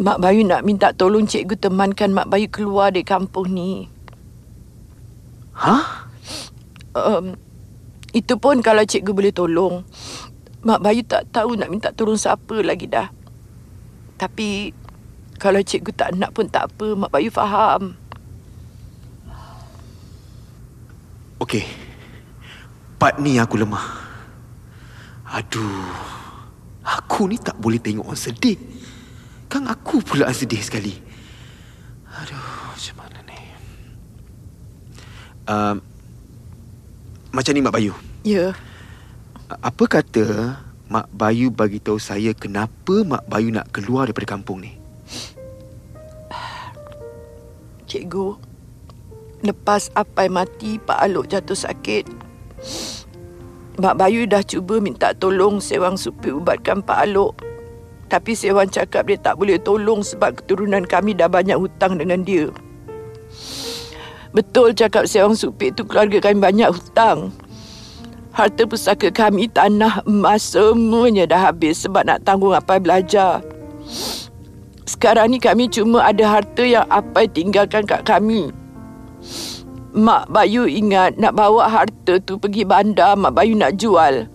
[0.00, 3.86] Mak Bayu nak minta tolong cikgu temankan Mak Bayu keluar dari kampung ni.
[5.54, 5.76] Ha?
[6.98, 7.38] Um,
[8.10, 9.86] itu pun kalau cikgu boleh tolong.
[10.64, 13.12] Mak Bayu tak tahu nak minta tolong siapa lagi dah.
[14.14, 14.70] Tapi
[15.38, 17.98] kalau cikgu tak nak pun tak apa, Mak Bayu faham.
[21.42, 21.66] Okey.
[22.96, 23.84] Part ni aku lemah.
[25.34, 26.14] Aduh.
[26.84, 28.56] Aku ni tak boleh tengok orang sedih.
[29.50, 30.94] Kan aku pula sedih sekali.
[32.08, 33.40] Aduh, macam mana ni?
[35.44, 35.76] Um,
[37.34, 37.92] macam ni Mak Bayu.
[38.24, 38.54] Ya,
[39.60, 40.56] Apa kata
[40.94, 44.78] Mak Bayu bagi tahu saya kenapa Mak Bayu nak keluar daripada kampung ni?
[47.94, 48.38] cikgu.
[49.42, 52.06] Lepas Apai mati, Pak Alok jatuh sakit.
[53.78, 57.42] Mak Bayu dah cuba minta tolong Sewang Supi ubatkan Pak Alok.
[58.06, 62.54] Tapi Sewang cakap dia tak boleh tolong sebab keturunan kami dah banyak hutang dengan dia.
[64.30, 67.34] Betul cakap Sewang Supi itu keluarga kami banyak hutang.
[68.34, 73.38] Harta pusaka kami, tanah, emas, semuanya dah habis sebab nak tanggung Apai belajar.
[74.84, 78.50] Sekarang ni kami cuma ada harta yang Apai tinggalkan kat kami.
[79.94, 84.26] Mak Bayu ingat nak bawa harta tu pergi bandar Mak Bayu nak jual.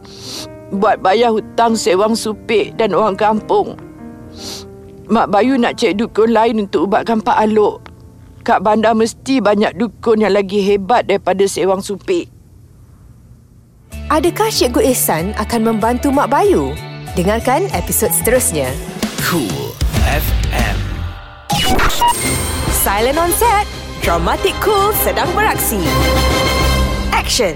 [0.71, 3.75] Buat bayar hutang sewang supik dan orang kampung.
[5.11, 7.83] Mak Bayu nak cek dukun lain untuk ubatkan Pak Alok.
[8.47, 12.38] Kat bandar mesti banyak dukun yang lagi hebat daripada sewang supik.
[14.09, 16.73] Adakah Cikgu Ehsan akan membantu Mak Bayu?
[17.13, 18.65] Dengarkan episod seterusnya.
[19.21, 19.69] Cool
[20.01, 20.77] FM.
[22.73, 23.69] Silent on set.
[24.01, 25.77] Dramatic Cool sedang beraksi.
[27.13, 27.53] Action.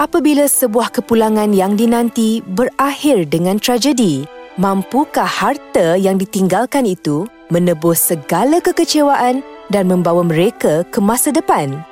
[0.00, 4.24] Apabila sebuah kepulangan yang dinanti berakhir dengan tragedi,
[4.56, 11.84] mampukah harta yang ditinggalkan itu menebus segala kekecewaan dan membawa mereka ke masa depan?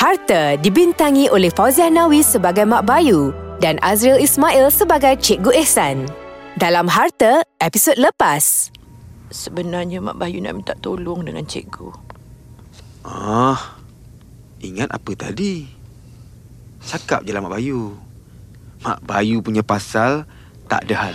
[0.00, 6.08] Harta dibintangi oleh Fauziah Nawi sebagai Mak Bayu dan Azril Ismail sebagai Cikgu Ehsan.
[6.56, 8.72] Dalam Harta, episod lepas.
[9.28, 11.92] Sebenarnya Mak Bayu nak minta tolong dengan cikgu.
[13.04, 13.76] Ah,
[14.64, 15.68] ingat apa tadi?
[16.80, 17.92] Cakap je lah Mak Bayu.
[18.80, 20.24] Mak Bayu punya pasal
[20.64, 21.14] tak ada hal.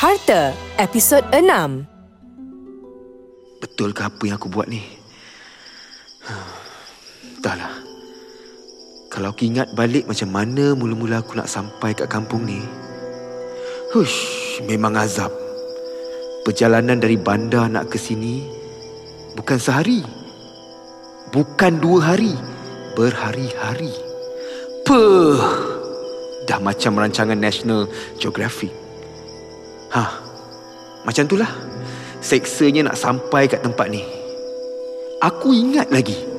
[0.00, 1.84] Harta, episod 6.
[3.60, 4.80] Betul ke apa yang aku buat ni?
[7.36, 7.91] Entahlah.
[9.12, 12.64] Kalau aku ingat balik macam mana mula-mula aku nak sampai kat kampung ni.
[13.92, 15.28] Hush, memang azab.
[16.48, 18.40] Perjalanan dari bandar nak ke sini
[19.36, 20.00] bukan sehari.
[21.28, 22.32] Bukan dua hari.
[22.96, 23.92] Berhari-hari.
[24.88, 25.36] Puh.
[26.48, 28.72] Dah macam rancangan National Geographic.
[29.92, 30.08] Ha,
[31.04, 31.52] macam itulah.
[32.24, 34.00] Seksanya nak sampai kat tempat ni.
[35.20, 36.31] Aku ingat lagi.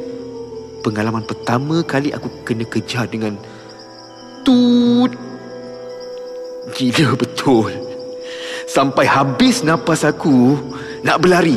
[0.83, 3.39] Pengalaman pertama kali aku kena kejar dengan
[4.43, 5.15] tut.
[6.75, 7.71] Gila betul.
[8.67, 10.59] Sampai habis napas aku
[11.07, 11.55] nak berlari.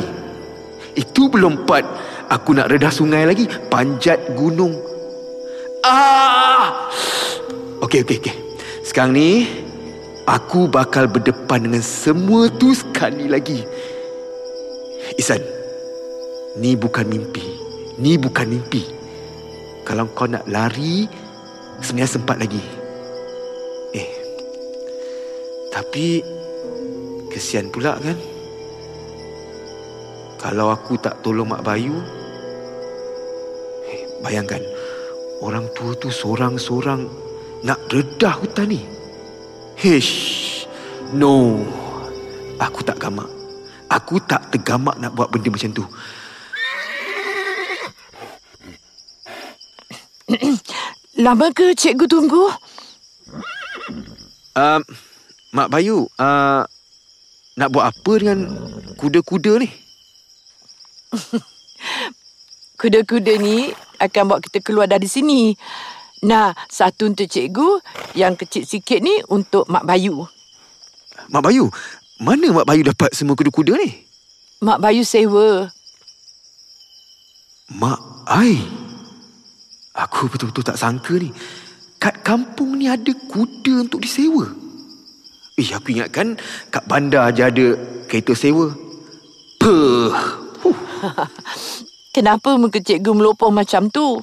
[0.95, 1.83] Itu belum part
[2.31, 4.79] aku nak redah sungai lagi, panjat gunung.
[5.83, 6.87] Ah!
[7.83, 8.35] Okey okey okey.
[8.81, 9.43] Sekarang ni
[10.23, 13.63] aku bakal berdepan dengan semua tu sekali lagi.
[15.19, 15.39] Isan,
[16.59, 17.43] ni bukan mimpi.
[17.99, 18.96] Ni bukan mimpi.
[19.87, 21.07] Kalau kau nak lari,
[21.79, 22.59] sebenarnya sempat lagi.
[23.95, 24.09] Eh,
[25.71, 26.19] tapi
[27.31, 28.19] kesian pula kan?
[30.43, 31.95] Kalau aku tak tolong Mak Bayu,
[33.87, 34.59] eh, bayangkan
[35.39, 37.07] orang tua tu seorang-seorang
[37.63, 38.83] nak redah hutan ni.
[39.79, 40.67] Hish,
[41.15, 41.63] no,
[42.57, 43.29] Aku tak gamak.
[43.87, 45.85] Aku tak tergamak nak buat benda macam tu.
[51.23, 52.51] Lama ke cikgu tunggu?
[54.57, 54.81] Uh,
[55.55, 56.63] Mak Bayu, uh,
[57.55, 58.39] nak buat apa dengan
[58.99, 59.69] kuda-kuda ni?
[62.81, 65.55] Kuda-kuda ni akan bawa kita keluar dari sini.
[66.25, 67.81] Nah, satu untuk cikgu,
[68.17, 70.27] yang kecil sikit ni untuk Mak Bayu.
[71.31, 71.71] Mak Bayu,
[72.19, 74.05] mana Mak Bayu dapat semua kuda-kuda ni?
[74.61, 75.71] Mak Bayu sewa.
[77.71, 78.86] Mak Ai.
[79.97, 81.33] Aku betul-betul tak sangka ni.
[81.97, 84.45] Kat kampung ni ada kuda untuk disewa.
[85.57, 86.37] Eh, aku ingatkan
[86.69, 87.67] kat bandar je ada
[88.05, 88.69] kereta sewa.
[89.57, 90.13] Puh.
[90.61, 90.77] Huh.
[92.15, 94.21] Kenapa muka cikgu melopong macam tu?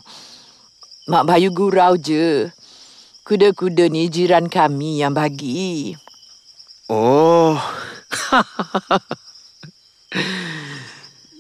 [1.11, 2.55] Mak Bayu gurau je.
[3.27, 5.99] Kuda-kuda ni jiran kami yang bagi.
[6.87, 7.59] Oh.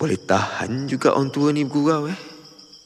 [0.03, 2.34] Boleh tahan juga orang tua ni bergurau eh.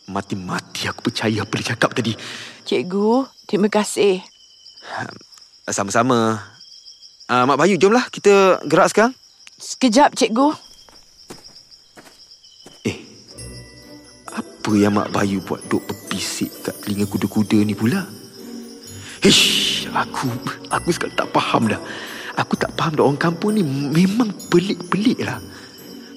[0.09, 2.16] Mati-mati aku percaya apa dia cakap tadi.
[2.64, 4.25] Cikgu, terima kasih.
[5.68, 6.40] Sama-sama.
[7.29, 9.12] Uh, Mak Bayu, jomlah kita gerak sekarang.
[9.61, 10.49] Sekejap, cikgu.
[12.88, 12.97] Eh,
[14.33, 18.09] apa yang Mak Bayu buat duk berbisik kat telinga kuda-kuda ni pula?
[19.21, 20.33] Hish, aku
[20.73, 21.81] aku sekali tak faham dah.
[22.40, 25.37] Aku tak faham dah orang kampung ni memang pelik-pelik lah.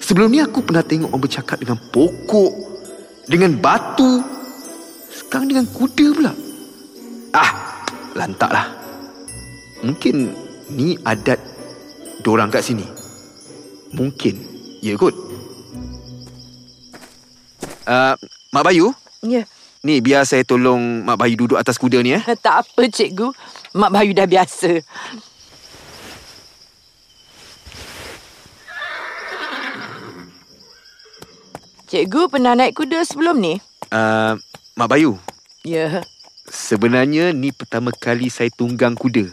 [0.00, 2.71] Sebelum ni aku pernah tengok orang bercakap dengan pokok,
[3.26, 4.22] dengan batu.
[5.12, 6.32] Sekarang dengan kuda pula.
[7.32, 7.52] Ah,
[8.16, 8.68] lantaklah.
[9.84, 10.32] Mungkin
[10.72, 11.38] ni adat
[12.22, 12.86] dorang kat sini.
[13.92, 14.34] Mungkin.
[14.80, 15.12] Ya kot.
[17.82, 18.14] Uh,
[18.54, 18.94] Mak Bayu,
[19.26, 19.42] Ya.
[19.82, 22.22] ni biar saya tolong Mak Bayu duduk atas kuda ni eh.
[22.46, 23.34] Tak apa, cikgu.
[23.74, 24.80] Mak Bayu dah biasa.
[31.92, 33.60] Cikgu pernah naik kuda sebelum ni?
[33.92, 34.40] Uh,
[34.80, 35.20] Mak Bayu,
[35.60, 36.00] Ya.
[36.48, 39.28] sebenarnya ni pertama kali saya tunggang kuda.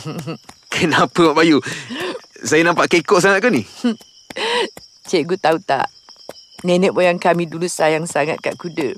[0.72, 1.60] Kenapa Mak Bayu?
[2.40, 3.68] Saya nampak kekok sangat ke ni?
[5.12, 5.92] Cikgu tahu tak?
[6.64, 8.96] Nenek moyang kami dulu sayang sangat kat kuda.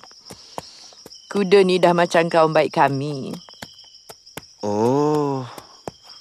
[1.34, 3.34] Kuda ni dah macam kaum baik kami.
[4.62, 5.42] Oh,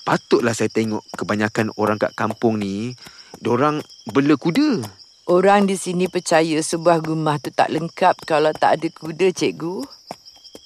[0.09, 2.97] patutlah saya tengok kebanyakan orang kat kampung ni,
[3.45, 5.02] dorang bela kuda.
[5.23, 9.79] Orang di sini percaya sebuah rumah tu tak lengkap kalau tak ada kuda, cikgu.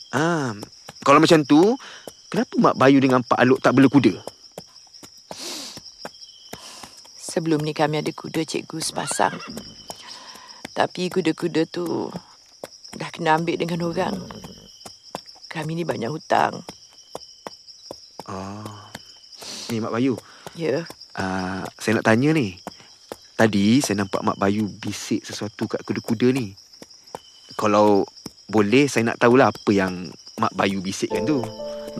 [0.10, 0.58] Ah,
[1.06, 1.78] kalau macam tu,
[2.34, 4.18] kenapa Mak Bayu dengan Pak Alok tak bela kuda?
[7.22, 9.38] Sebelum ni kami ada kuda, cikgu, sepasang.
[10.74, 12.10] Tapi kuda-kuda tu
[12.98, 14.18] dah kena ambil dengan orang.
[15.54, 16.66] Kami ni banyak hutang.
[18.26, 18.66] Oh,
[19.70, 20.18] ni Mak Bayu,
[20.58, 22.58] Ya, uh, saya nak tanya ni.
[23.38, 26.58] Tadi saya nampak Mak Bayu bisik sesuatu kat kuda-kuda ni.
[27.54, 28.02] Kalau
[28.50, 30.10] boleh, saya nak tahulah apa yang
[30.42, 31.46] Mak Bayu bisikkan tu.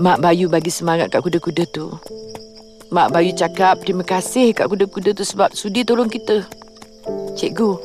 [0.02, 1.94] Mak Bayu bagi semangat kat kuda-kuda tu.
[2.90, 6.42] Mak Bayu cakap terima kasih kat kuda-kuda tu sebab sudi tolong kita.
[7.38, 7.78] Cikgu,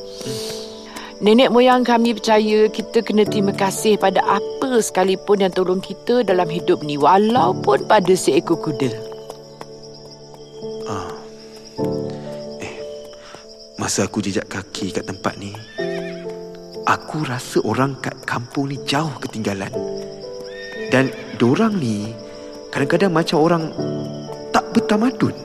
[1.21, 6.49] nenek moyang kami percaya kita kena terima kasih pada apa sekalipun yang tolong kita dalam
[6.49, 9.12] hidup ni walaupun pada seekor kuda.
[13.83, 15.51] Masa aku jejak kaki kat tempat ni,
[16.87, 19.75] aku rasa orang kat kampung ni jauh ketinggalan.
[20.87, 22.15] Dan dorang ni
[22.71, 23.75] kadang-kadang macam orang
[24.55, 25.35] tak bertamadun.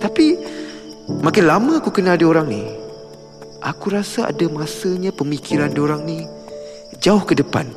[0.00, 0.40] Tapi
[1.20, 2.72] makin lama aku kenal dia orang ni,
[3.60, 6.24] aku rasa ada masanya pemikiran dia orang ni
[7.04, 7.68] jauh ke depan.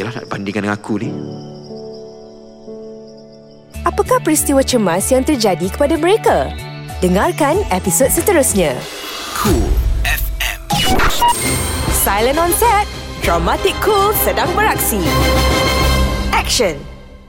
[0.00, 1.12] Yalah nak bandingkan dengan aku ni.
[3.84, 6.48] Apakah peristiwa cemas yang terjadi kepada mereka?
[7.04, 8.72] Dengarkan episod seterusnya.
[9.36, 9.68] Cool
[10.08, 10.64] FM.
[11.92, 12.88] Silent on set.
[13.20, 15.04] Dramatic Cool sedang beraksi.
[16.32, 16.72] Action.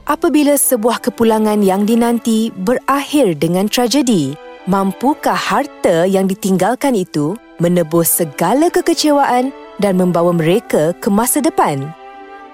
[0.08, 4.32] Apabila sebuah kepulangan yang dinanti berakhir dengan tragedi,
[4.64, 9.52] mampukah harta yang ditinggalkan itu menebus segala kekecewaan
[9.84, 11.92] dan membawa mereka ke masa depan?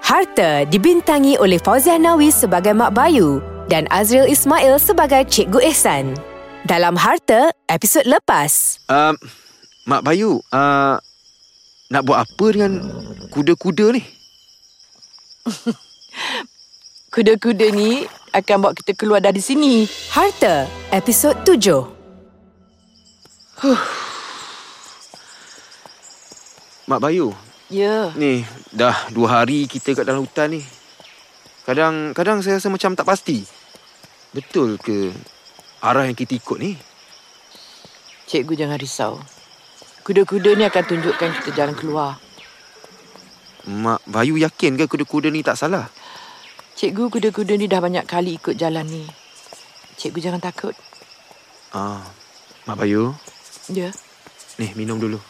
[0.03, 3.39] Harta dibintangi oleh Fauziah Nawi sebagai Mak Bayu
[3.71, 6.34] dan Azril Ismail sebagai Cikgu Ehsan.
[6.65, 8.81] Dalam Harta, episod lepas.
[8.89, 9.13] Uh,
[9.85, 10.97] Mak Bayu, uh,
[11.93, 12.81] nak buat apa dengan
[13.29, 14.01] kuda-kuda ni?
[17.13, 19.85] Kuda-kuda ni akan bawa kita keluar dari sini.
[20.09, 21.85] Harta, episod 7.
[26.89, 27.29] Mak Bayu,
[27.69, 28.41] Ya, Ni
[28.73, 30.65] dah dua hari kita kat dalam hutan ni.
[31.61, 33.45] Kadang kadang saya rasa macam tak pasti.
[34.33, 35.13] Betul ke
[35.85, 36.73] arah yang kita ikut ni?
[38.25, 39.21] Cikgu jangan risau.
[40.01, 42.17] Kuda-kuda ni akan tunjukkan kita jalan keluar.
[43.69, 45.89] Mak Bayu yakin ke kuda-kuda ni tak salah?
[46.73, 49.05] Cikgu kuda-kuda ni dah banyak kali ikut jalan ni.
[49.97, 50.73] Cikgu jangan takut.
[51.69, 52.01] Ah,
[52.65, 53.13] Mak Bayu,
[53.69, 53.93] Ya.
[54.57, 55.21] ni minum dulu.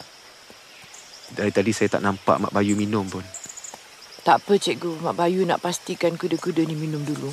[1.36, 3.24] Dari tadi saya tak nampak Mak Bayu minum pun.
[4.24, 7.32] Tak apa cikgu, Mak Bayu nak pastikan kuda-kuda ni minum dulu.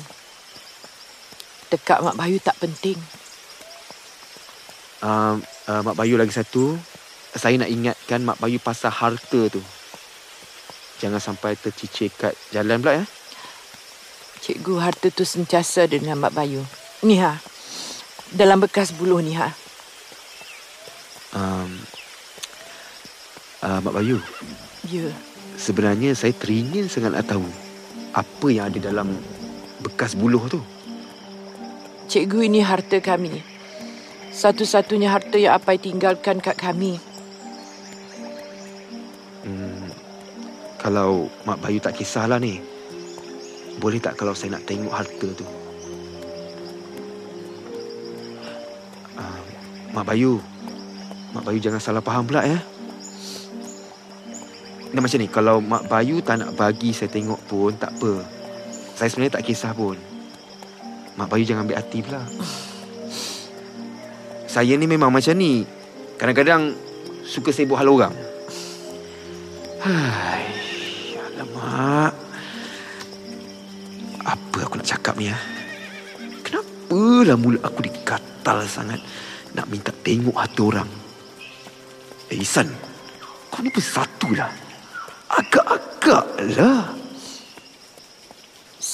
[1.73, 3.01] Tekak Mak Bayu tak penting.
[5.01, 6.77] Uh, uh, Mak Bayu lagi satu.
[7.33, 9.57] Saya nak ingatkan Mak Bayu pasal harta tu.
[11.01, 13.05] Jangan sampai tercicir kat jalan pula ya.
[14.45, 16.61] Cikgu harta tu sentiasa dengan Mak Bayu.
[17.01, 17.41] Ni ha.
[18.29, 19.49] Dalam bekas buluh ni ha.
[21.33, 21.73] Um,
[23.65, 24.21] uh, Mak Bayu,
[24.85, 25.09] Ya.
[25.57, 27.49] sebenarnya saya teringin sangat nak tahu
[28.13, 29.17] apa yang ada dalam
[29.81, 30.61] bekas buluh tu.
[32.07, 33.41] Cikgu ini harta kami.
[34.33, 36.97] Satu-satunya harta yang Apai tinggalkan kat kami.
[39.45, 39.91] Hmm,
[40.81, 42.59] kalau Mak Bayu tak kisahlah ni.
[43.77, 45.45] Boleh tak kalau saya nak tengok harta tu?
[49.17, 49.41] Uh,
[49.93, 50.41] Mak Bayu.
[51.33, 52.61] Mak Bayu jangan salah faham pula ya.
[54.93, 58.21] Ni macam ni, kalau Mak Bayu tak nak bagi saya tengok pun tak apa.
[58.93, 60.12] Saya sebenarnya tak kisah pun.
[61.13, 62.21] Mak Bayu jangan ambil hati pula.
[64.49, 65.65] Saya ni memang macam ni.
[66.17, 66.73] Kadang-kadang
[67.25, 68.13] suka sibuk hal orang.
[69.81, 70.45] Hai,
[71.17, 72.13] alamak.
[74.23, 75.37] Apa aku nak cakap ni ya?
[76.45, 79.01] Kenapalah mulut aku dikatal sangat
[79.53, 80.89] nak minta tengok hati orang?
[82.29, 82.69] Eh, Isan,
[83.53, 84.49] kau ni bersatulah.
[85.29, 86.25] Agak-agak
[86.57, 87.02] lah.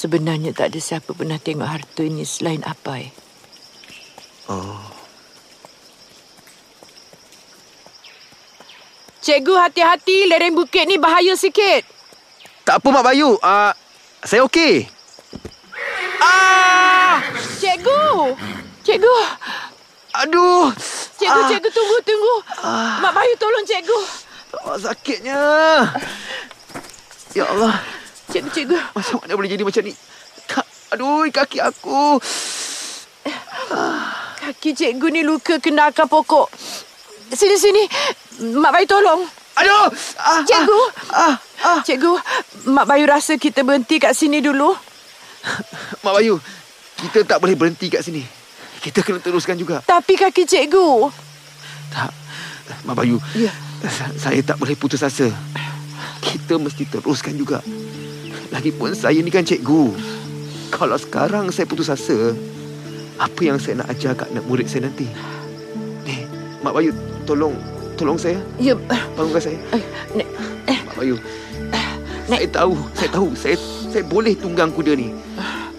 [0.00, 3.12] Sebenarnya tak ada siapa pernah tengok harta ini selain Apai.
[4.48, 4.80] Oh,
[9.20, 11.84] Cikgu hati-hati lereng bukit ni bahaya sikit.
[12.64, 13.36] tak apa Mak Bayu.
[13.44, 13.76] Uh,
[14.24, 14.88] saya okey.
[16.16, 17.20] Ah!
[17.60, 18.32] Cikgu!
[18.80, 19.16] Cikgu!
[20.24, 20.72] Aduh!
[21.20, 21.48] Cikgu, Ah.
[21.52, 22.34] cikgu tunggu, tunggu.
[23.04, 24.00] Mak Bayu tolong cikgu.
[24.64, 25.36] Oh, sakitnya.
[27.36, 27.99] Ya Allah.
[28.30, 28.76] Cikgu, cikgu.
[28.94, 29.92] Macam mana boleh jadi macam ni?
[30.46, 32.18] Ka- Aduh, kaki aku.
[34.40, 36.46] Kaki cikgu ni luka kena akar pokok.
[37.30, 37.82] Sini, sini.
[38.52, 39.22] Mak Bayu tolong.
[39.52, 39.86] Aduh!
[40.16, 40.80] Ah, Cikgu.
[41.10, 42.16] Ah, ah, Cikgu,
[42.66, 44.72] Mak Bayu rasa kita berhenti kat sini dulu.
[46.00, 46.40] Mak Bayu,
[46.98, 48.24] kita tak boleh berhenti kat sini.
[48.80, 49.84] Kita kena teruskan juga.
[49.84, 51.12] Tapi kaki cikgu.
[51.92, 52.10] Tak.
[52.82, 53.52] Mak Bayu, Ya.
[53.84, 55.28] sa- saya tak boleh putus asa.
[56.20, 57.60] Kita mesti teruskan juga.
[58.50, 59.94] Lagipun saya ni kan cikgu.
[60.70, 62.34] Kalau sekarang saya putus asa,
[63.16, 65.06] apa yang saya nak ajar kat anak murid saya nanti?
[66.02, 66.26] Ni,
[66.60, 66.90] Mak Bayu,
[67.24, 67.54] tolong
[67.94, 68.38] tolong saya.
[68.56, 68.74] Ya,
[69.12, 69.58] Bangunkan saya.
[69.70, 69.82] eh,
[70.14, 70.26] Nek,
[70.86, 71.16] Mak Bayu.
[72.26, 72.38] Nek.
[72.38, 73.28] Saya tahu, saya tahu.
[73.34, 75.10] Saya saya boleh tunggang kuda ni.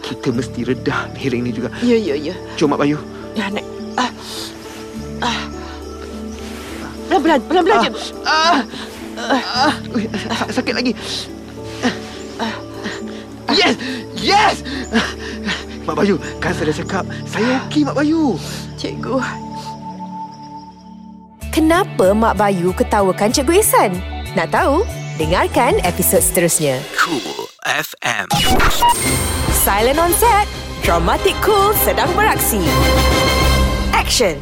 [0.02, 1.72] Kita mesti redah miring ni juga.
[1.80, 2.36] ya, ya, ya.
[2.56, 3.00] Jom Mak Bayu.
[3.34, 3.64] Ya, Nek.
[3.96, 4.12] Ah.
[5.22, 5.40] Ah.
[7.08, 7.92] Pelan-pelan, pelan-pelan je.
[8.24, 8.60] Ah.
[9.18, 9.74] Ah.
[9.92, 10.92] Ui, sa- sakit lagi.
[14.22, 14.62] Yes!
[15.82, 18.38] Mak Bayu, kan saya dah cakap, saya okey Mak Bayu.
[18.78, 19.18] Cikgu,
[21.52, 23.92] Kenapa Mak Bayu ketawakan Cikgu Ihsan?
[24.40, 24.88] Nak tahu?
[25.20, 26.80] Dengarkan episod seterusnya.
[26.96, 28.32] Cool FM.
[29.52, 30.48] Silent on set.
[30.82, 32.64] Dramatic Cool sedang beraksi.
[33.92, 34.40] Action.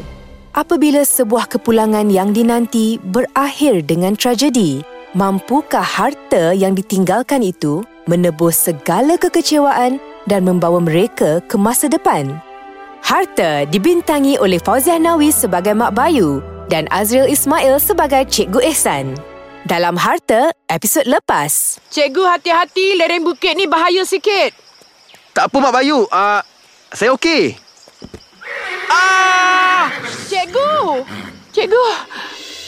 [0.54, 4.80] Apabila sebuah kepulangan yang dinanti berakhir dengan tragedi,
[5.12, 12.42] mampukah harta yang ditinggalkan itu menebus segala kekecewaan dan membawa mereka ke masa depan?
[13.06, 19.14] Harta dibintangi oleh Fauziah Nawi sebagai Mak Bayu dan Azril Ismail sebagai Cikgu Ehsan.
[19.64, 21.78] Dalam Harta, episod lepas.
[21.92, 24.56] cikgu hati-hati lereng bukit ni bahaya sikit.
[25.30, 26.42] Tak apa Mak Bayu, uh,
[26.90, 27.54] saya okey.
[28.90, 29.86] Ah!
[30.26, 31.06] Cikgu!
[31.54, 31.86] Cikgu!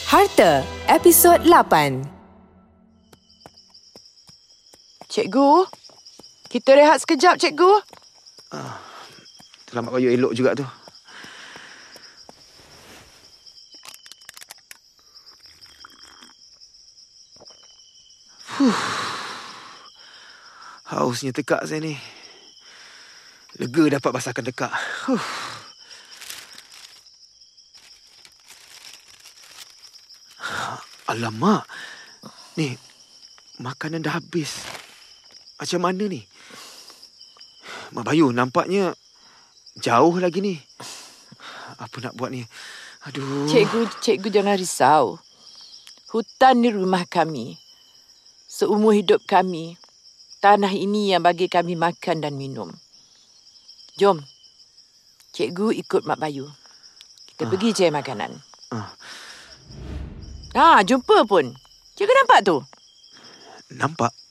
[0.07, 2.12] Harta, episod 8.
[5.13, 5.69] Cikgu,
[6.49, 7.69] kita rehat sekejap, cikgu.
[9.61, 10.65] Itulah Mak Bayu elok juga tu.
[18.57, 18.81] Fuh.
[20.89, 21.93] Hausnya tekak saya ni.
[23.61, 24.73] Lega dapat basahkan tekak.
[25.05, 25.21] Huh.
[31.05, 31.69] Alamak.
[32.57, 32.73] Ni,
[33.61, 34.81] makanan dah habis.
[35.57, 36.21] Macam mana ni?
[37.93, 38.97] Mak Bayu, nampaknya
[39.77, 40.55] jauh lagi ni.
[41.77, 42.41] Apa nak buat ni?
[43.05, 43.45] Aduh.
[43.45, 45.05] Cikgu, cikgu jangan risau.
[46.09, 47.57] Hutan ni rumah kami.
[48.49, 49.77] Seumur hidup kami,
[50.39, 52.69] tanah ini yang bagi kami makan dan minum.
[53.97, 54.21] Jom.
[55.33, 56.45] Cikgu ikut Mak Bayu.
[57.33, 58.31] Kita pergi cari makanan.
[58.69, 58.93] Ah.
[60.53, 61.49] Ah, jumpa pun.
[61.97, 62.57] Cikgu nampak tu?
[63.73, 64.22] Nampak?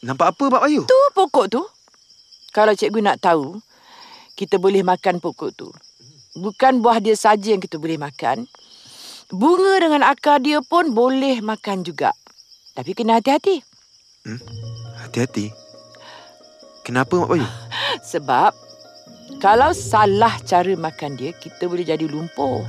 [0.00, 0.82] Nampak apa, Mak Bayu?
[0.88, 1.60] Tu pokok tu.
[2.56, 3.60] Kalau cikgu nak tahu,
[4.32, 5.68] kita boleh makan pokok tu.
[6.40, 8.48] Bukan buah dia saja yang kita boleh makan.
[9.28, 12.16] Bunga dengan akar dia pun boleh makan juga.
[12.72, 13.60] Tapi kena hati-hati.
[15.04, 15.52] Hati-hati.
[16.80, 17.44] Kenapa, Mak Bayu?
[18.16, 18.56] Sebab
[19.36, 22.64] kalau salah cara makan dia, kita boleh jadi lumpur.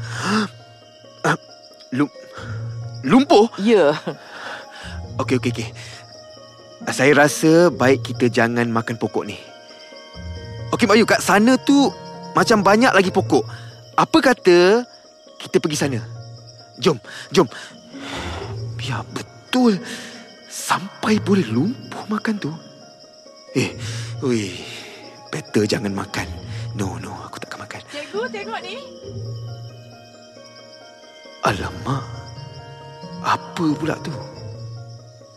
[1.95, 2.07] Lum
[3.03, 3.51] lumpuh?
[3.59, 3.95] Ya.
[5.19, 5.69] Okey, okey, okey.
[6.89, 9.37] Saya rasa baik kita jangan makan pokok ni.
[10.73, 11.93] Okey, Mak Yu, kat sana tu
[12.33, 13.45] macam banyak lagi pokok.
[13.93, 14.81] Apa kata
[15.37, 15.99] kita pergi sana?
[16.81, 16.97] Jom,
[17.29, 17.45] jom.
[18.81, 19.77] Biar betul
[20.49, 22.51] sampai boleh lumpuh makan tu.
[23.53, 23.77] Eh,
[24.25, 24.57] ui,
[25.29, 26.25] better jangan makan.
[26.73, 27.83] No, no, aku takkan makan.
[27.91, 28.79] Cikgu, tengok ni.
[31.43, 32.03] Alamak.
[33.21, 34.15] Apa pula tu?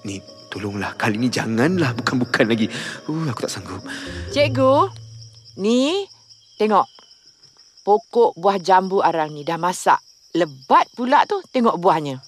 [0.07, 0.23] Ni,
[0.55, 0.95] tolonglah.
[0.95, 2.71] Kali ni janganlah bukan-bukan lagi.
[3.11, 3.83] Uh, aku tak sanggup.
[4.31, 4.87] Cikgu,
[5.59, 6.07] ni
[6.63, 6.87] tengok.
[7.83, 9.99] Pokok buah jambu arang ni dah masak.
[10.39, 11.43] Lebat pula tu.
[11.51, 12.23] Tengok buahnya.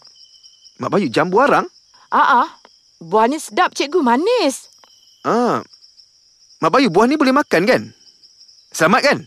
[0.82, 1.64] Mak Bayu, jambu arang?
[2.12, 2.48] Ah, ah.
[3.00, 4.04] Buah ni sedap, cikgu.
[4.04, 4.68] Manis.
[5.24, 5.64] Ah.
[6.60, 7.82] Mak Bayu, buah ni boleh makan kan?
[8.74, 9.18] Selamat kan?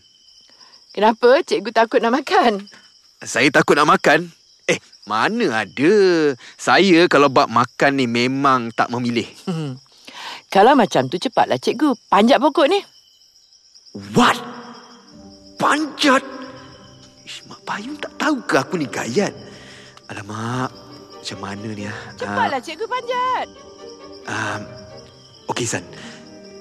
[0.94, 2.70] Kenapa cikgu takut nak makan?
[3.26, 4.30] Saya takut nak makan.
[5.10, 5.94] Mana ada.
[6.54, 9.26] Saya kalau bab makan ni memang tak memilih.
[9.50, 9.82] Hmm.
[10.54, 11.98] Kalau macam tu cepatlah cikgu.
[12.14, 12.78] Panjat pokok ni.
[14.14, 14.38] What?
[15.58, 16.22] Panjat?
[17.26, 19.34] Ish, Mak Bayu tak tahu ke aku ni gayat?
[20.14, 20.70] Alamak,
[21.18, 21.98] macam mana ni ah?
[22.14, 23.48] Cepatlah cikgu panjat.
[24.30, 24.62] Um,
[25.50, 25.82] Okey San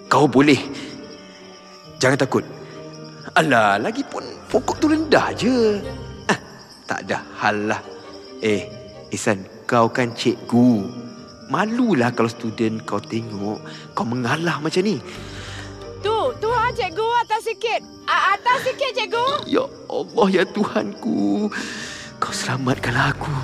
[0.09, 0.57] Kau boleh
[2.01, 2.41] Jangan takut
[3.37, 5.77] Alah Lagipun pokok tu rendah je
[6.33, 6.39] ah,
[6.89, 7.81] Tak ada hal lah
[8.39, 8.71] Eh
[9.11, 10.87] Ihsan Kau kan cikgu
[11.49, 13.59] Malulah kalau student kau tengok
[13.97, 15.01] Kau mengalah macam ni
[15.99, 17.83] Tu, tu ha cikgu atas sikit.
[18.07, 19.51] A- atas sikit cikgu.
[19.51, 21.51] Ya Allah ya Tuhanku
[22.17, 23.35] Kau selamatkanlah aku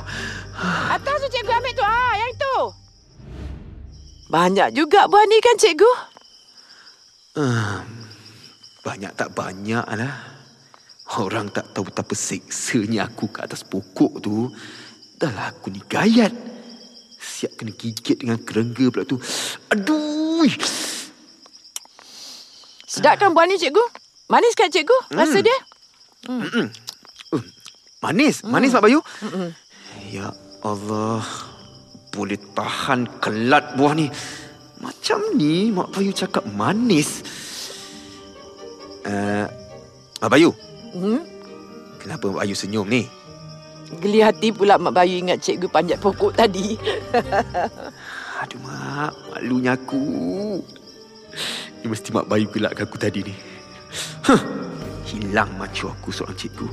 [0.86, 1.82] Atas tu cikgu ambil tu.
[1.82, 2.56] Ah, yang tu.
[4.30, 5.92] Banyak juga buah ni kan cikgu?
[7.34, 7.82] um,
[8.82, 10.14] Banyak tak banyak lah
[11.18, 14.46] Orang tak tahu betapa seksanya aku kat atas pokok tu
[15.18, 16.34] Dahlah aku ni gayat.
[17.24, 19.16] Siap kena gigit dengan kerengga pula tu.
[19.72, 20.50] Aduh.
[22.84, 23.80] Sedap kan buah ni cikgu?
[24.30, 25.10] Manis kan cikgu?
[25.10, 25.58] Rasa dia?
[26.28, 26.68] Uh,
[28.04, 28.44] Manis.
[28.44, 29.00] Manis Mak Bayu.
[30.12, 30.30] Ya
[30.62, 31.24] Allah.
[32.14, 34.06] Boleh tahan kelat buah ni.
[34.78, 37.24] Macam ni Mak Bayu cakap manis.
[39.02, 39.48] Uh,
[40.20, 40.52] Mak Bayu.
[40.92, 41.24] Hmm?
[41.98, 43.08] Kenapa Mak Bayu senyum ni?
[43.98, 46.76] Geli hati pula Mak Bayu ingat cikgu panjat pokok tadi.
[48.44, 50.04] Aduh mak, malunya aku.
[51.80, 53.34] Ni mesti mak Bayu gelakkan aku tadi ni.
[54.26, 54.40] Huh,
[55.08, 56.68] hilang macu aku seorang cikgu.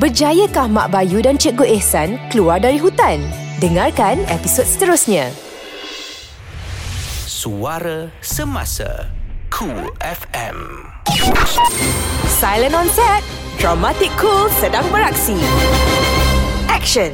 [0.00, 3.22] Berjayakah Mak Bayu dan Cikgu Ehsan keluar dari hutan?
[3.62, 5.30] Dengarkan episod seterusnya.
[7.28, 9.10] Suara Semasa
[9.52, 10.88] Cool FM
[12.26, 13.41] Silent on set.
[13.60, 15.36] Dramatic Cool sedang beraksi.
[16.70, 17.12] Action.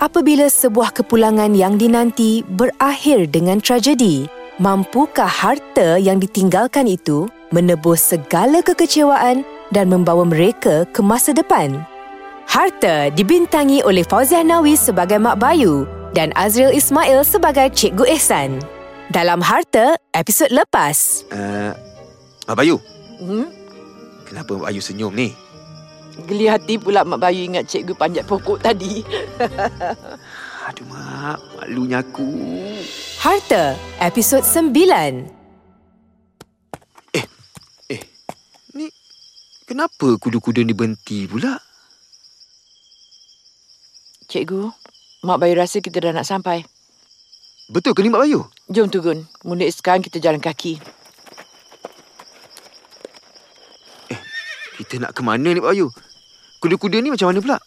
[0.00, 4.24] Apabila sebuah kepulangan yang dinanti berakhir dengan tragedi,
[4.56, 11.84] mampukah harta yang ditinggalkan itu menebus segala kekecewaan dan membawa mereka ke masa depan?
[12.48, 15.84] Harta dibintangi oleh Fauziah Nawi sebagai Mak Bayu
[16.16, 18.50] dan Azril Ismail sebagai Cikgu Ehsan.
[19.10, 21.26] Dalam Harta, episod lepas.
[21.30, 21.74] Uh,
[22.46, 22.78] mak Bayu,
[23.20, 23.52] Hmm?
[24.24, 25.36] kenapa Mak Bayu senyum ni?
[26.26, 29.02] Geli hati pula Mak Bayu ingat cikgu panjat pokok tadi.
[30.70, 32.30] Aduh mak, malunya aku.
[33.18, 35.26] Harta, episod 9.
[37.90, 38.02] Eh,
[38.78, 38.86] ni
[39.66, 41.58] kenapa kuda-kuda ni berhenti pula?
[44.30, 44.70] Cikgu,
[45.26, 46.62] Mak Bayu rasa kita dah nak sampai.
[47.66, 48.46] Betul ke ni Mak Bayu?
[48.70, 49.26] Jom turun.
[49.42, 50.78] Mulai sekarang kita jalan kaki.
[54.80, 55.92] Kita nak ke mana ni Mak Bayu?
[56.64, 57.58] Kuda-kuda ni macam mana pula?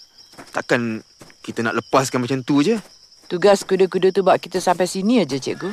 [0.49, 1.05] Takkan
[1.45, 2.81] kita nak lepaskan macam tu je?
[3.29, 5.69] Tugas kuda-kuda tu bawa kita sampai sini aja, cikgu.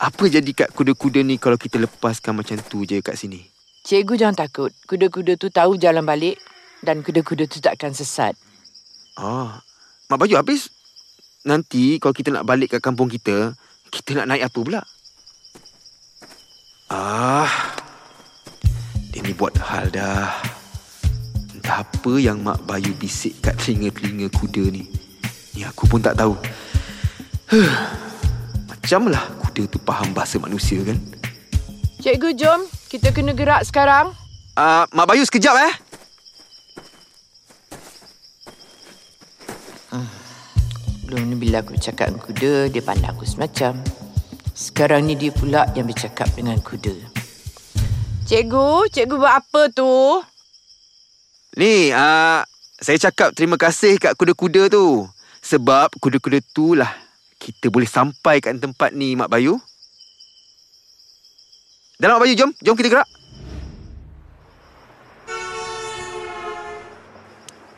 [0.00, 3.44] Apa jadi kat kuda-kuda ni kalau kita lepaskan macam tu je kat sini?
[3.84, 4.72] Cikgu jangan takut.
[4.88, 6.40] Kuda-kuda tu tahu jalan balik.
[6.82, 8.34] dan kuda-kuda tu tak akan sesat.
[9.14, 9.62] Ah,
[10.10, 10.66] Mak Bayu habis
[11.46, 13.54] nanti kalau kita nak balik ke kampung kita,
[13.94, 14.82] kita nak naik apa pula?
[16.90, 17.46] Ah,
[19.12, 20.32] dia ni buat hal dah.
[21.52, 24.88] Entah apa yang Mak Bayu bisik kat telinga-telinga kuda ni.
[25.52, 26.32] Ni aku pun tak tahu.
[27.52, 27.72] Huh,
[28.72, 30.96] Macamlah kuda tu faham bahasa manusia kan?
[32.00, 32.60] Cikgu, jom.
[32.88, 34.16] Kita kena gerak sekarang.
[34.56, 35.74] Ah, Mak Bayu sekejap eh.
[41.12, 43.76] Belum ni bila aku bercakap dengan kuda, dia pandang aku semacam.
[44.56, 47.11] Sekarang ni dia pula yang bercakap dengan kuda.
[48.32, 49.92] Cikgu, cikgu buat apa tu?
[51.60, 52.40] Ni, ah,
[52.80, 55.04] saya cakap terima kasih kat kuda-kuda tu.
[55.44, 56.88] Sebab kuda-kuda tu lah
[57.36, 59.60] kita boleh sampai kat tempat ni, Mak Bayu.
[62.00, 62.56] Dalam Mak Bayu, jom.
[62.64, 63.08] Jom kita gerak.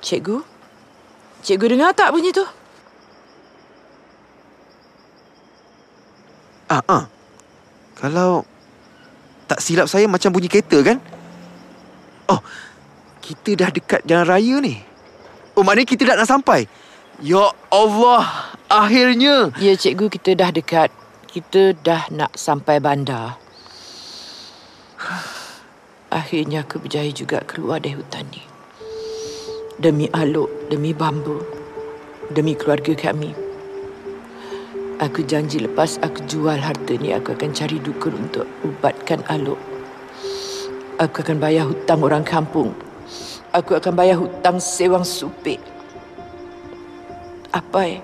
[0.07, 0.39] Cikgu?
[1.43, 2.47] Cikgu dengar tak bunyi tu?
[6.71, 7.11] Ah, ah.
[7.99, 8.47] Kalau
[9.45, 10.99] tak silap saya macam bunyi kereta kan?
[12.29, 12.41] Oh,
[13.21, 14.81] kita dah dekat jalan raya ni.
[15.55, 16.67] Oh, maknanya kita dah nak sampai.
[17.23, 19.55] Ya Allah, akhirnya.
[19.61, 20.91] Ya, cikgu, kita dah dekat.
[21.31, 23.39] Kita dah nak sampai bandar.
[26.15, 28.43] Akhirnya aku berjaya juga keluar dari hutan ni.
[29.79, 31.43] Demi Alok, demi Bambu,
[32.31, 33.44] demi keluarga kami.
[35.05, 39.61] Aku janji lepas aku jual harta ni, aku akan cari dukun untuk ubatkan Alok.
[40.97, 42.73] Aku akan bayar hutang orang kampung.
[43.53, 45.61] Aku akan bayar hutang sewang supik.
[47.53, 48.01] Apai,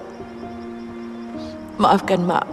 [1.80, 2.44] maafkan Mak.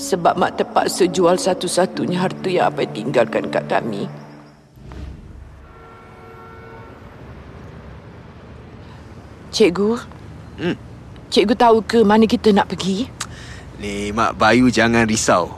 [0.00, 4.08] Sebab Mak terpaksa jual satu-satunya harta yang Apai tinggalkan kat kami.
[9.52, 10.00] Cikgu,
[10.54, 10.93] Hmm.
[11.34, 13.10] Cikgu tahu ke mana kita nak pergi?
[13.82, 15.50] Ni, Mak Bayu jangan risau.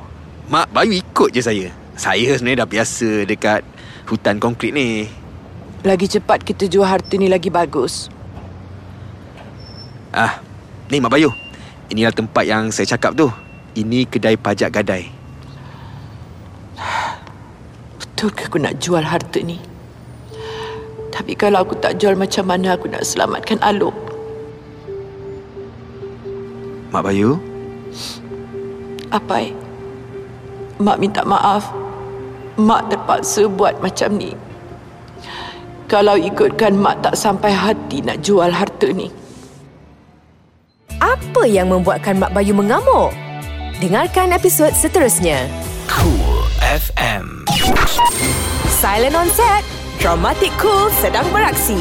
[0.48, 1.68] Mak Bayu ikut je saya.
[2.00, 3.60] Saya sebenarnya dah biasa dekat
[4.08, 5.04] hutan konkrit ni.
[5.84, 8.08] Lagi cepat kita jual harta ni lagi bagus.
[10.16, 10.40] Ah,
[10.88, 11.28] ni Mak Bayu.
[11.92, 13.28] Inilah tempat yang saya cakap tu.
[13.76, 15.12] Ini kedai pajak gadai.
[18.00, 19.60] Betul ke aku nak jual harta ni?
[21.12, 24.15] Tapi kalau aku tak jual macam mana aku nak selamatkan Alok?
[26.94, 27.40] Mak Bayu,
[29.10, 29.54] Apai,
[30.78, 31.72] Mak minta maaf.
[32.56, 34.32] Mak terpaksa buat macam ni.
[35.86, 39.12] Kalau ikutkan Mak tak sampai hati nak jual harta ni.
[40.98, 43.12] Apa yang membuatkan Mak Bayu mengamuk?
[43.76, 45.44] Dengarkan episod seterusnya.
[45.84, 47.44] Cool FM.
[48.72, 49.60] Silent on set.
[50.00, 51.76] Dramatic Cool sedang beraksi.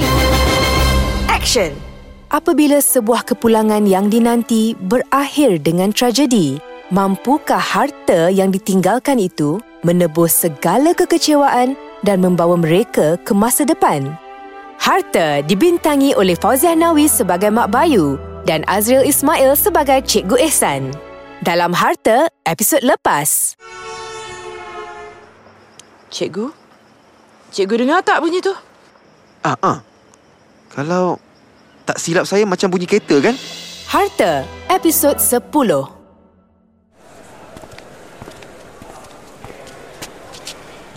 [1.31, 1.84] Action.
[2.33, 6.57] Apabila sebuah kepulangan yang dinanti berakhir dengan tragedi,
[6.89, 14.17] mampukah harta yang ditinggalkan itu menebus segala kekecewaan dan membawa mereka ke masa depan?
[14.81, 18.17] Harta dibintangi oleh Fauziah Nawi sebagai Mak Bayu
[18.49, 20.89] dan Azril Ismail sebagai Cikgu Ehsan.
[21.45, 23.53] Dalam Harta, episod lepas.
[26.09, 26.49] Cikgu?
[27.53, 28.51] Cikgu dengar tak bunyi tu?
[29.45, 29.77] ah ah.
[30.73, 31.21] Kalau
[31.85, 33.37] tak silap saya macam bunyi kereta kan?
[33.85, 34.41] Harta,
[34.73, 35.45] episod 10.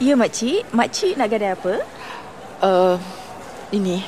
[0.00, 0.64] Ya, makcik.
[0.72, 1.84] Makcik nak gadai apa?
[2.64, 2.96] Uh,
[3.70, 4.00] ini.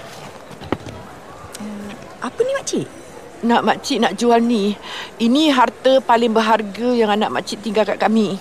[2.25, 2.87] Apa ni, makcik?
[3.45, 4.77] Nak makcik nak jual ni.
[5.21, 8.41] Ini harta paling berharga yang anak makcik tinggal kat kami.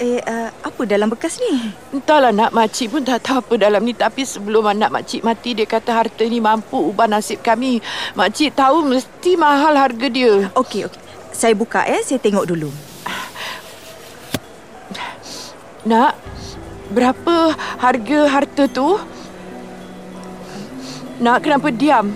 [0.00, 1.76] Eh, uh, apa dalam bekas ni?
[1.92, 5.68] Entahlah nak makcik pun tak tahu apa dalam ni Tapi sebelum anak makcik mati Dia
[5.68, 7.84] kata harta ni mampu ubah nasib kami
[8.16, 11.10] Makcik tahu mesti mahal harga dia Okey, okey.
[11.30, 12.68] Saya buka ya, saya tengok dulu.
[15.88, 16.12] Nak,
[16.92, 19.00] berapa harga harta tu?
[21.24, 22.12] Nak, kenapa diam?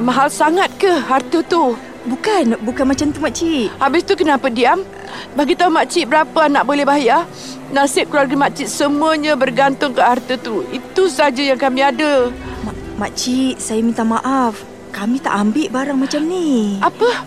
[0.00, 1.76] Mahal sangat ke harta tu?
[2.04, 3.72] Bukan, bukan macam tu, makcik.
[3.80, 4.84] Habis tu kenapa diam?
[5.32, 7.24] Bagi tahu makcik berapa anak boleh bayar?
[7.72, 10.68] Nasib keluarga makcik semuanya bergantung ke harta tu.
[10.68, 12.28] Itu saja yang kami ada.
[12.68, 14.60] Mak, makcik, saya minta maaf.
[14.92, 16.76] Kami tak ambil barang macam ni.
[16.84, 17.24] Apa?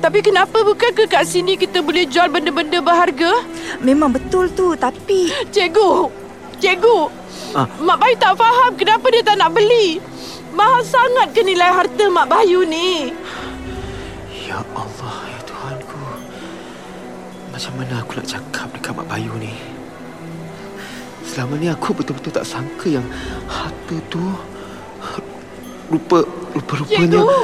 [0.00, 3.44] Tapi kenapa bukan ke kat sini kita boleh jual benda-benda berharga?
[3.80, 5.32] Memang betul tu, tapi...
[5.48, 6.08] Cikgu!
[6.60, 6.98] Cikgu!
[7.56, 7.66] Ah.
[7.80, 9.98] Mak Bayu tak faham kenapa dia tak nak beli.
[10.52, 13.10] Mahal sangat ke nilai harta Mak Bayu ni?
[14.50, 16.02] Ya Allah, ya Tuhanku.
[17.54, 19.54] Macam mana aku nak cakap dekat Mak Bayu ni?
[21.22, 23.06] Selama ni aku betul-betul tak sangka yang
[23.46, 24.18] harta tu
[25.90, 27.22] Rupa, rupa-rupanya...
[27.22, 27.42] Cikgu!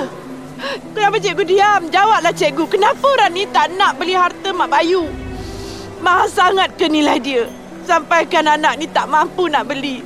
[0.94, 1.80] Kenapa cikgu diam?
[1.94, 2.64] Jawablah cikgu.
[2.66, 5.06] Kenapa orang ni tak nak beli harta Mak Bayu?
[6.02, 7.46] Mahal sangat ke nilai dia?
[7.86, 10.02] Sampaikan anak ni tak mampu nak beli.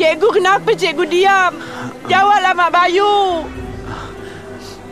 [0.00, 1.52] Cikgu, kenapa cikgu diam?
[2.08, 3.44] Jawablah Mak Bayu.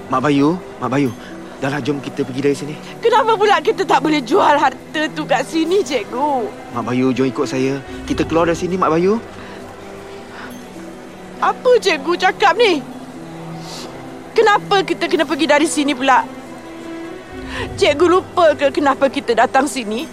[0.06, 1.10] Mak Bayu, Mak Bayu.
[1.56, 2.74] Dah lah, jom kita pergi dari sini.
[3.00, 6.46] Kenapa pula kita tak boleh jual harta tu kat sini, cikgu?
[6.76, 7.80] Mak Bayu, jom ikut saya.
[8.06, 9.18] Kita keluar dari sini, Mak Bayu.
[11.40, 12.84] Apa cikgu cakap ni?
[14.36, 16.22] Kenapa kita kena pergi dari sini pula?
[17.80, 20.04] Cikgu lupa ke kenapa kita datang sini?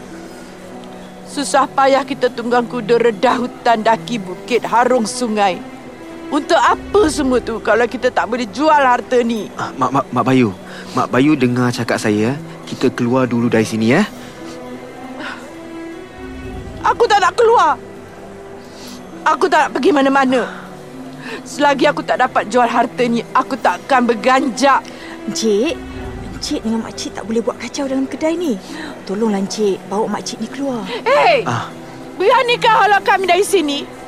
[1.27, 5.72] Susah payah kita tunggang kuda redah hutan daki bukit harung sungai.
[6.29, 9.51] Untuk apa semua tu kalau kita tak boleh jual harta ni?
[9.59, 10.49] Ah, Mak, Mak, Mak Bayu.
[10.95, 12.37] Mak Bayu dengar cakap saya.
[12.63, 14.07] Kita keluar dulu dari sini, ya.
[16.83, 17.75] Aku tak nak keluar.
[19.23, 20.41] Aku tak nak pergi mana-mana.
[21.47, 24.83] Selagi aku tak dapat jual harta ni, aku tak akan berganjak.
[25.27, 25.79] Encik,
[26.35, 28.59] Encik dengan makcik tak boleh buat kacau dalam kedai ni.
[29.07, 30.83] Tolonglah Encik bawa makcik ni keluar.
[31.07, 31.47] Hei!
[31.47, 31.71] Ah.
[32.19, 34.02] Beranikah halau kami dari sini?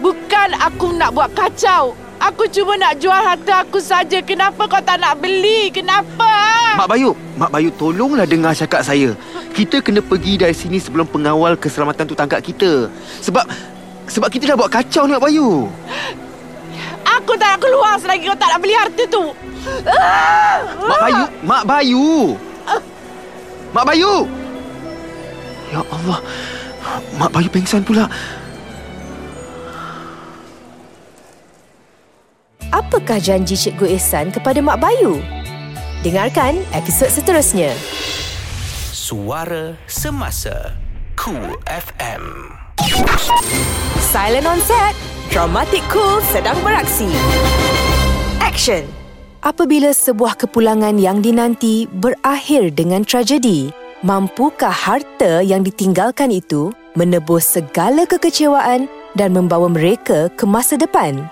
[0.00, 1.96] Bukan aku nak buat kacau.
[2.16, 4.24] Aku cuma nak jual harta aku saja.
[4.24, 5.68] Kenapa kau tak nak beli?
[5.68, 6.32] Kenapa?
[6.80, 9.12] Mak Bayu, Mak Bayu tolonglah dengar cakap saya.
[9.52, 12.88] Kita kena pergi dari sini sebelum pengawal keselamatan tu tangkap kita.
[13.20, 13.44] Sebab
[14.08, 15.68] sebab kita dah buat kacau ni Mak Bayu.
[17.06, 19.24] Aku tak nak keluar selagi kau tak nak beli harta tu.
[20.88, 22.08] Mak Bayu, Mak Bayu.
[23.76, 24.14] Mak Bayu.
[25.68, 26.18] Ya Allah.
[27.20, 28.08] Mak Bayu pengsan pula.
[32.74, 35.22] Apakah janji Cikgu Ehsan kepada Mak Bayu?
[36.02, 37.70] Dengarkan episod seterusnya.
[38.90, 40.74] Suara Semasa
[41.14, 42.50] Cool FM
[44.02, 44.94] Silent on set.
[45.30, 47.06] Dramatic Cool sedang beraksi.
[48.42, 48.82] Action.
[49.46, 53.70] Apabila sebuah kepulangan yang dinanti berakhir dengan tragedi,
[54.02, 61.30] mampukah harta yang ditinggalkan itu menebus segala kekecewaan dan membawa mereka ke masa depan?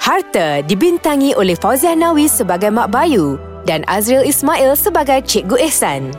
[0.00, 6.10] Harta dibintangi oleh Fauziah Nawi sebagai Mak Bayu dan Azril Ismail sebagai Cikgu Ehsan.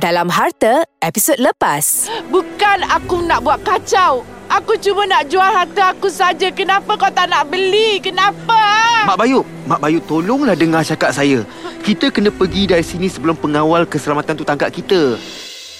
[0.00, 2.08] Dalam Harta, episod lepas.
[2.32, 4.24] Bukan aku nak buat kacau.
[4.50, 6.50] Aku cuma nak jual harta aku saja.
[6.50, 8.02] Kenapa kau tak nak beli?
[8.02, 8.58] Kenapa?
[9.06, 11.46] Mak Bayu, Mak Bayu tolonglah dengar cakap saya.
[11.86, 15.14] Kita kena pergi dari sini sebelum pengawal keselamatan tu tangkap kita.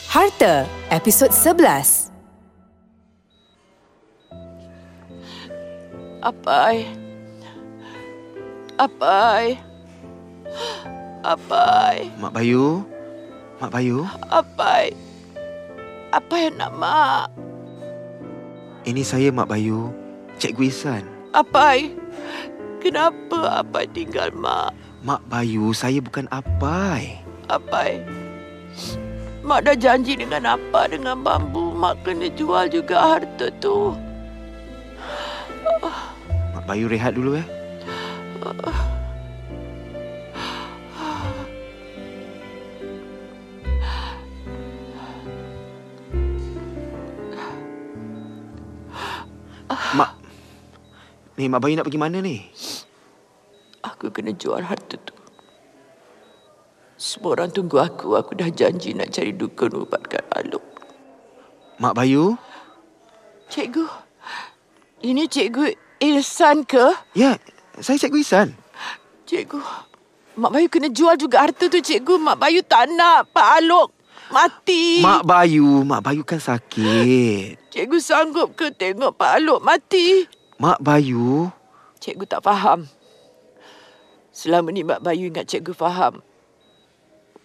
[0.06, 2.14] Harta, episod 11.
[6.22, 6.99] Apai.
[8.80, 9.60] Apai.
[11.20, 12.08] Apai.
[12.16, 12.80] Mak Bayu,
[13.60, 14.96] Mak Bayu, Apai.
[16.16, 17.28] Apa yang nak mak?
[18.88, 19.92] ini saya Mak Bayu,
[20.40, 21.04] Cikgu Ihsan.
[21.36, 21.92] Apai.
[22.80, 24.72] Kenapa Apai tinggal mak?
[25.04, 27.20] Mak Bayu, saya bukan apai.
[27.52, 28.00] Apai.
[29.44, 31.76] Mak dah janji dengan apa dengan bambu.
[31.76, 33.92] Mak kena jual juga harta tu.
[36.56, 37.59] Mak Bayu rehat dulu eh.
[38.40, 38.56] Mak
[51.36, 52.40] Ni Mak Bayu nak pergi mana ni?
[53.84, 55.16] Aku kena jual harta tu.
[57.00, 58.16] Semua orang tunggu aku.
[58.16, 60.64] Aku dah janji nak cari dukun ubatkan Alok.
[61.80, 62.36] Mak Bayu?
[63.48, 63.88] Cikgu,
[65.00, 66.92] ini Cikgu Ihsan ke?
[67.16, 67.40] Ya,
[67.80, 68.48] saya Cikgu Ihsan.
[69.24, 69.60] Cikgu,
[70.38, 72.16] Mak Bayu kena jual juga harta tu, Cikgu.
[72.20, 73.92] Mak Bayu tak nak Pak Alok
[74.30, 75.02] mati.
[75.02, 77.58] Mak Bayu, Mak Bayu kan sakit.
[77.70, 80.24] Cikgu sanggup ke tengok Pak Alok mati?
[80.60, 81.50] Mak Bayu,
[82.00, 82.88] Cikgu tak faham.
[84.30, 86.24] Selama ni Mak Bayu ingat cikgu faham.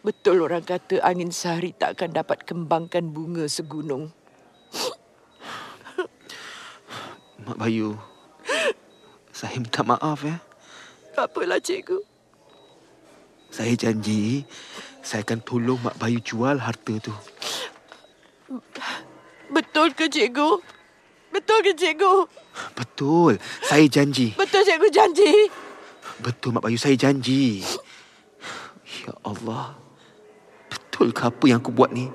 [0.05, 4.13] Betul orang kata angin sehari tak akan dapat kembangkan bunga segunung.
[7.43, 7.97] Mak Bayu.
[9.35, 10.39] Saya minta maaf ya.
[11.11, 11.99] Tak apalah cikgu.
[13.51, 14.47] Saya janji
[15.03, 17.11] saya akan tolong Mak Bayu jual harta tu.
[19.51, 20.63] Betul ke cikgu?
[21.35, 22.25] Betul ke cikgu?
[22.79, 23.35] Betul.
[23.67, 24.31] Saya janji.
[24.39, 25.51] Betul cikgu janji?
[26.23, 27.59] Betul Mak Bayu, saya janji.
[29.03, 29.75] Ya Allah.
[30.71, 32.07] Betul ke apa yang aku buat ni?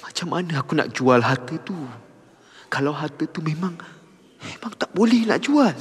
[0.00, 1.76] Macam mana aku nak jual harta tu?
[2.72, 3.76] Kalau harta tu memang
[4.46, 5.74] memang tak boleh nak jual.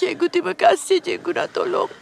[0.00, 1.92] Cikgu terima kasih cikgu nak tolong.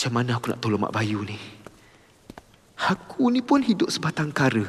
[0.00, 1.36] Macam mana aku nak tolong Mak Bayu ni?
[2.88, 4.64] Aku ni pun hidup sebatang kara.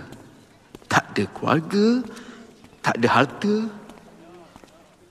[0.91, 2.03] Tak ada keluarga,
[2.83, 3.55] tak ada harta.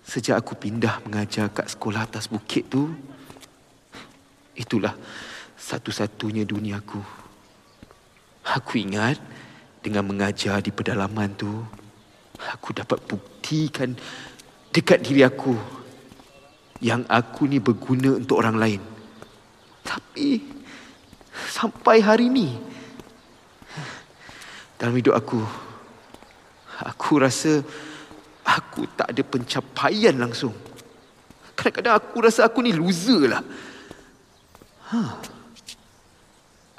[0.05, 2.93] Sejak aku pindah mengajar kat sekolah atas bukit tu,
[4.53, 4.93] itulah
[5.61, 7.20] satu-satunya dunia aku.
[8.80, 9.20] Ingat
[9.84, 11.52] dengan mengajar di pedalaman tu,
[12.40, 13.92] aku dapat buktikan
[14.72, 15.52] dekat diri aku
[16.80, 18.80] yang aku ni berguna untuk orang lain.
[19.84, 20.40] Tapi
[21.30, 22.56] sampai hari ni
[24.80, 25.40] dalam hidup aku
[26.80, 27.61] aku rasa
[28.44, 30.56] aku tak ada pencapaian langsung.
[31.52, 33.44] Kadang-kadang aku rasa aku ni loser lah.
[34.90, 34.98] Ha.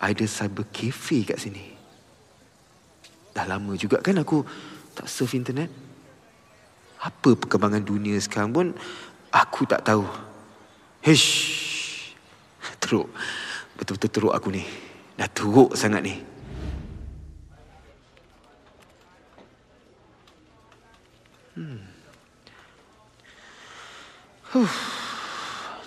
[0.01, 1.77] Ada cyber cafe kat sini.
[3.37, 4.41] Dah lama juga kan aku
[4.97, 5.69] tak surf internet.
[7.01, 8.67] Apa perkembangan dunia sekarang pun
[9.29, 10.01] aku tak tahu.
[11.05, 11.29] Hish.
[12.81, 13.13] Teruk.
[13.77, 14.65] Betul-betul teruk aku ni.
[15.13, 16.15] Dah teruk sangat ni.
[21.53, 21.81] Hmm.
[24.51, 24.73] Huh.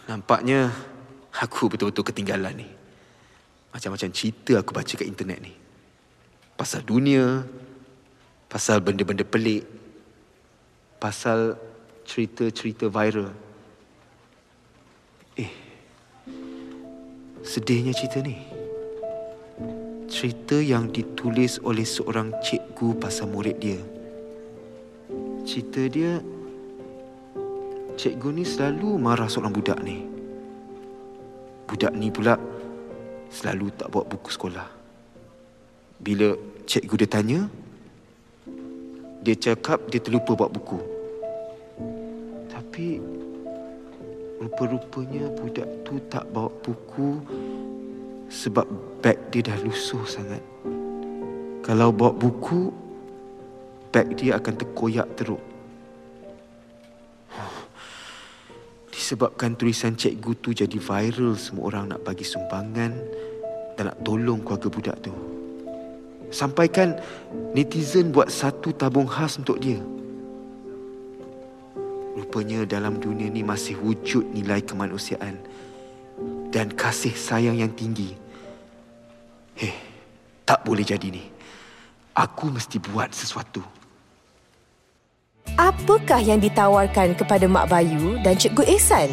[0.06, 0.70] Nampaknya
[1.34, 2.68] aku betul-betul ketinggalan ni.
[3.74, 5.50] Macam-macam cerita aku baca kat internet ni.
[6.54, 7.42] Pasal dunia,
[8.46, 9.66] pasal benda-benda pelik,
[11.02, 11.58] pasal
[12.06, 13.34] cerita-cerita viral.
[15.34, 15.50] Eh,
[17.42, 18.38] sedihnya cerita ni.
[20.06, 23.82] Cerita yang ditulis oleh seorang cikgu pasal murid dia.
[25.42, 26.22] Cerita dia,
[27.98, 30.06] cikgu ni selalu marah seorang budak ni.
[31.66, 32.53] Budak ni pula
[33.30, 34.68] selalu tak bawa buku sekolah.
[36.00, 36.34] Bila
[36.66, 37.40] cikgu dia tanya,
[39.24, 40.80] dia cakap dia terlupa bawa buku.
[42.50, 43.00] Tapi
[44.42, 47.22] rupa-rupanya budak tu tak bawa buku
[48.28, 48.66] sebab
[49.00, 50.42] beg dia dah lusuh sangat.
[51.64, 52.68] Kalau bawa buku,
[53.88, 55.53] beg dia akan terkoyak teruk.
[58.94, 62.94] Disebabkan tulisan cikgu tu jadi viral, semua orang nak bagi sumbangan
[63.74, 65.10] dan nak tolong keluarga budak tu.
[66.30, 66.94] Sampaikan
[67.58, 69.82] netizen buat satu tabung khas untuk dia.
[72.14, 75.42] Rupanya dalam dunia ni masih wujud nilai kemanusiaan
[76.54, 78.14] dan kasih sayang yang tinggi.
[79.58, 79.74] Hei,
[80.46, 81.26] tak boleh jadi ni.
[82.14, 83.58] Aku mesti buat sesuatu.
[85.54, 89.12] Apakah yang ditawarkan kepada Mak Bayu dan Cikgu Ehsan?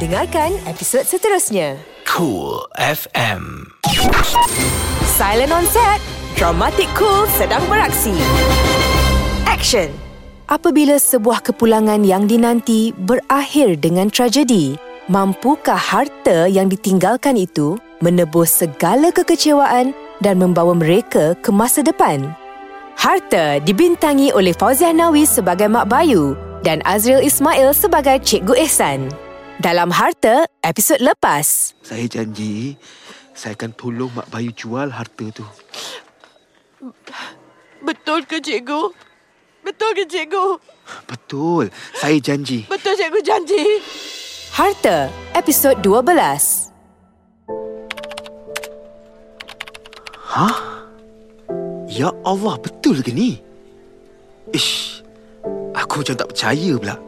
[0.00, 1.76] Dengarkan episod seterusnya.
[2.08, 3.68] Cool FM.
[5.18, 6.00] Silent on set.
[6.38, 8.14] Dramatic Cool sedang beraksi.
[9.44, 9.90] Action.
[10.46, 14.78] Apabila sebuah kepulangan yang dinanti berakhir dengan tragedi,
[15.10, 19.90] mampukah harta yang ditinggalkan itu menebus segala kekecewaan
[20.22, 22.45] dan membawa mereka ke masa depan?
[22.96, 26.32] Harta dibintangi oleh Fauziah Nawi sebagai Mak Bayu
[26.64, 29.12] dan Azril Ismail sebagai Cikgu Ehsan.
[29.60, 31.76] Dalam Harta, episod lepas.
[31.84, 32.76] Saya janji
[33.36, 35.44] saya akan tolong Mak Bayu jual harta tu.
[37.84, 38.96] Betul ke cikgu?
[39.60, 40.56] Betul ke cikgu?
[41.04, 41.68] Betul.
[42.00, 42.64] Saya janji.
[42.64, 43.84] Betul cikgu janji.
[44.56, 46.72] Harta, episod 12.
[50.32, 50.75] Hah?
[51.96, 53.40] Ya Allah, betul ke ni?
[54.52, 55.00] Ish,
[55.72, 57.00] aku macam tak percaya pula.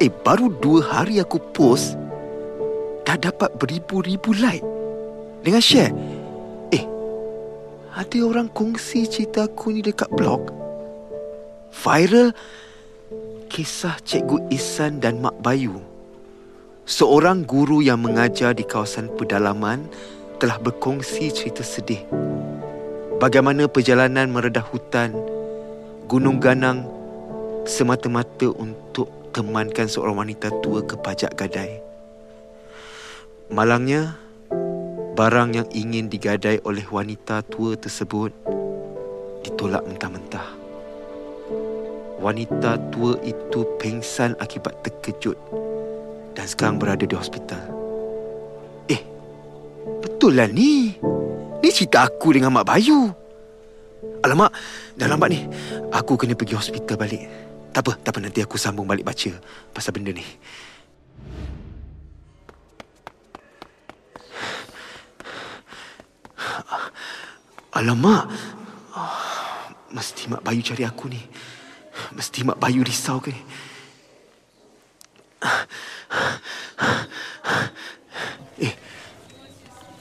[0.00, 1.92] Eh, baru dua hari aku post,
[3.04, 4.64] dah dapat beribu-ribu like.
[5.44, 5.92] Dengan share.
[6.72, 6.88] Eh,
[7.92, 10.56] ada orang kongsi cerita aku ni dekat blog.
[11.68, 12.32] Viral
[13.52, 15.84] kisah Cikgu Isan dan Mak Bayu.
[16.88, 19.84] Seorang guru yang mengajar di kawasan pedalaman
[20.40, 22.00] telah berkongsi cerita sedih
[23.18, 25.10] bagaimana perjalanan meredah hutan
[26.06, 26.86] Gunung Ganang
[27.66, 31.82] semata-mata untuk temankan seorang wanita tua ke pajak gadai.
[33.52, 34.16] Malangnya,
[35.18, 38.32] barang yang ingin digadai oleh wanita tua tersebut
[39.44, 40.48] ditolak mentah-mentah.
[42.24, 45.36] Wanita tua itu pengsan akibat terkejut
[46.32, 47.62] dan sekarang berada di hospital.
[48.88, 49.02] Eh,
[50.00, 50.96] betul lah ni.
[51.58, 53.10] Ni cerita aku dengan Mak Bayu.
[54.22, 54.54] Alamak,
[54.94, 55.42] dah lambat ni.
[55.90, 57.26] Aku kena pergi hospital balik.
[57.74, 58.18] Tak apa, tak apa.
[58.22, 59.34] Nanti aku sambung balik baca
[59.74, 60.22] pasal benda ni.
[67.74, 68.30] Alamak.
[69.90, 71.18] Mesti Mak Bayu cari aku ni.
[72.14, 73.42] Mesti Mak Bayu risau ke ni.
[78.58, 78.74] Eh,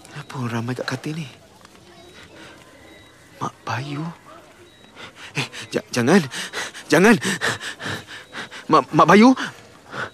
[0.10, 1.47] kenapa orang ramai kat katil ni?
[3.68, 4.02] Bayu.
[5.38, 5.48] Eh,
[5.94, 6.22] jangan.
[6.88, 7.16] Jangan.
[8.68, 9.36] Mak, Mak Bayu.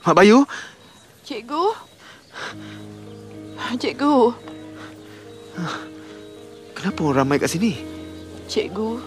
[0.04, 0.44] Mak Bayu.
[1.24, 1.64] Cikgu?
[3.80, 4.16] Cikgu?
[6.76, 7.80] Kenapa orang ramai kat sini?
[8.52, 9.00] Cikgu?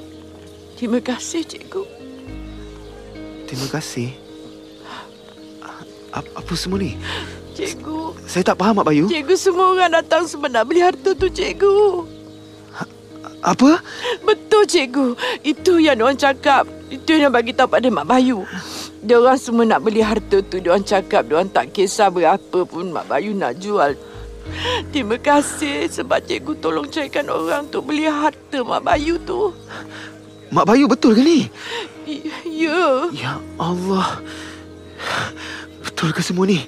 [0.80, 1.84] Terima kasih, cikgu.
[3.44, 4.16] Terima kasih.
[6.16, 6.96] Apa, apa semua ni?
[7.52, 8.16] Cikgu.
[8.24, 9.04] Saya tak faham, Mak Bayu.
[9.06, 12.15] Cikgu semua orang datang sebab nak beli harta tu, cikgu.
[13.46, 13.78] Apa?
[14.26, 15.14] Betul, cikgu.
[15.46, 16.66] Itu yang orang cakap.
[16.90, 18.42] Itu yang bagi tahu pada Mak Bayu.
[19.06, 20.58] Dia orang semua nak beli harta tu.
[20.58, 23.94] Dia orang cakap dia orang tak kisah berapa pun Mak Bayu nak jual.
[24.90, 29.54] Terima kasih sebab cikgu tolong carikan orang untuk beli harta Mak Bayu tu.
[30.50, 31.40] Mak Bayu betul ke ni?
[32.06, 32.26] Y-
[32.66, 33.10] ya.
[33.14, 34.22] Ya Allah.
[35.86, 36.66] Betul ke semua ni?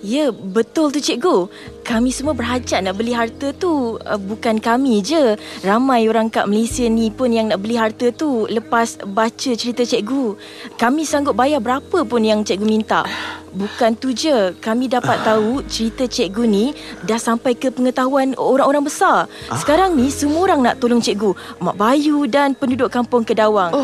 [0.00, 1.46] Ya, betul tu cikgu.
[1.90, 3.98] Kami semua berhajat nak beli harta tu.
[3.98, 5.34] Uh, bukan kami je.
[5.66, 10.38] Ramai orang kat Malaysia ni pun yang nak beli harta tu lepas baca cerita cikgu.
[10.78, 13.02] Kami sanggup bayar berapa pun yang cikgu minta.
[13.50, 14.54] Bukan tu je.
[14.62, 19.26] Kami dapat tahu cerita cikgu ni dah sampai ke pengetahuan orang-orang besar.
[19.50, 21.34] Sekarang ni semua orang nak tolong cikgu.
[21.58, 23.74] Mak Bayu dan penduduk kampung Kedawang.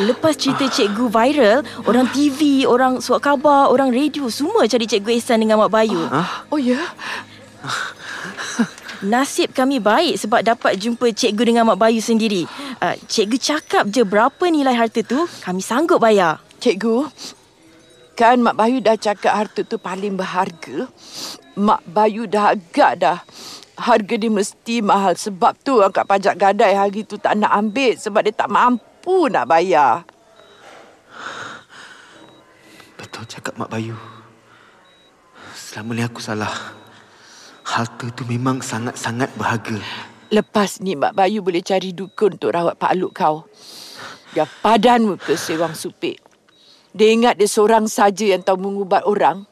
[0.00, 5.44] Lepas cerita cikgu viral, orang TV, orang suat khabar, orang radio semua cari cikgu Ehsan
[5.44, 6.00] dengan Mak Bayu.
[6.48, 6.80] Oh ya?
[9.10, 12.44] Nasib kami baik sebab dapat jumpa cikgu dengan Mak Bayu sendiri.
[12.80, 16.40] Uh, cikgu cakap je berapa nilai harta tu, kami sanggup bayar.
[16.60, 17.08] Cikgu,
[18.20, 20.92] kan Mak Bayu dah cakap harta tu paling berharga.
[21.56, 23.18] Mak Bayu dah agak dah.
[23.80, 28.20] Harga dia mesti mahal sebab tu angkat pajak gadai hari tu tak nak ambil sebab
[28.28, 30.04] dia tak mampu nak bayar.
[33.00, 33.96] Betul cakap Mak Bayu.
[35.56, 36.79] Selama ni aku salah.
[37.70, 39.78] Harta tu memang sangat-sangat berharga.
[40.34, 43.46] Lepas ni Mak Bayu boleh cari dukun untuk rawat Pak Aluk kau.
[44.34, 46.18] Yang padan muka sewang supik.
[46.90, 49.46] Dia ingat dia seorang saja yang tahu mengubat orang.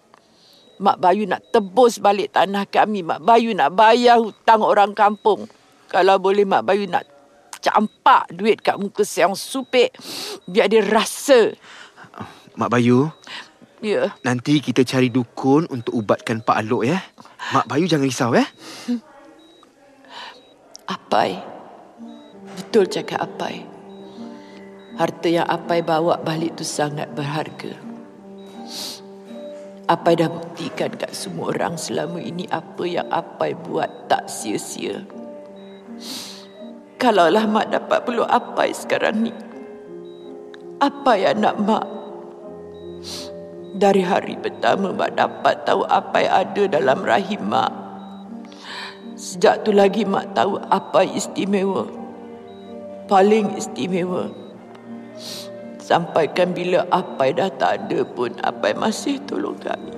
[0.82, 3.06] Mak Bayu nak tebus balik tanah kami.
[3.06, 5.46] Mak Bayu nak bayar hutang orang kampung.
[5.86, 7.06] Kalau boleh Mak Bayu nak
[7.62, 9.94] campak duit kat muka sewang supik.
[10.42, 11.54] Biar dia rasa.
[12.58, 13.14] Mak Bayu,
[13.78, 16.98] Ya, nanti kita cari dukun untuk ubatkan Pak Alok ya.
[17.54, 18.42] Mak Bayu jangan risau ya.
[20.90, 21.38] Apai.
[22.58, 23.62] Betul cakap Apai.
[24.98, 27.78] Harta yang Apai bawa balik tu sangat berharga.
[29.86, 35.06] Apai dah buktikan kat semua orang selama ini apa yang Apai buat tak sia-sia.
[36.98, 39.32] Kalaulah Mak dapat peluk Apai sekarang ni.
[40.82, 41.97] Apa yang nak Mak?
[43.78, 47.70] Dari hari pertama Mak dapat tahu apa yang ada dalam rahim Mak.
[49.14, 51.86] Sejak tu lagi Mak tahu apa istimewa.
[53.06, 54.34] Paling istimewa.
[55.78, 59.94] Sampaikan bila Apai dah tak ada pun Apai masih tolong kami.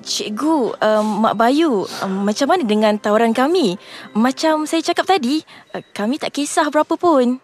[0.00, 3.76] Cikgu, um, Mak Bayu, um, macam mana dengan tawaran kami?
[4.16, 5.44] Macam saya cakap tadi,
[5.76, 7.42] uh, kami tak kisah berapa pun.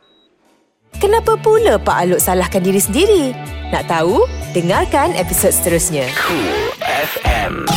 [0.97, 3.60] Kenapa pula Pak Alok salahkan diri sendiri?
[3.71, 4.27] Nak tahu?
[4.51, 6.11] Dengarkan episod seterusnya.
[6.19, 7.71] Cool FM.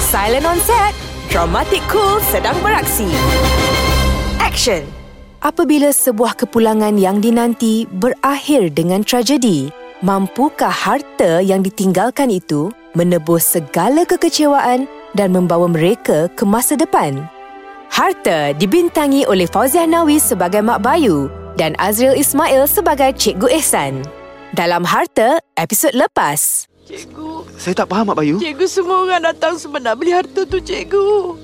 [0.00, 0.96] Silent on set.
[1.28, 3.04] Dramatic Cool sedang beraksi.
[4.40, 4.80] Action.
[5.44, 9.68] Apabila sebuah kepulangan yang dinanti berakhir dengan tragedi,
[10.00, 17.28] mampukah harta yang ditinggalkan itu menebus segala kekecewaan dan membawa mereka ke masa depan?
[17.92, 21.28] Harta dibintangi oleh Fauziah Nawi sebagai Mak Bayu
[21.60, 24.19] dan Azril Ismail sebagai Cikgu Ehsan.
[24.50, 26.66] Dalam Harta, episod lepas.
[26.84, 28.36] Cikgu, Saya tak faham Mak Bayu.
[28.42, 31.38] cikgu semua orang datang sebab nak beli harta tu cikgu.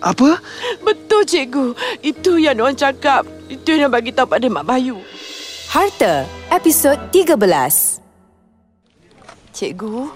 [0.00, 0.42] Apa?
[0.82, 1.66] Betul cikgu.
[2.02, 3.22] Itu yang orang cakap.
[3.46, 4.98] Itu yang bagi tahu pada Mak Bayu.
[5.70, 8.02] Harta, episod 13.
[9.52, 10.10] Cikgu,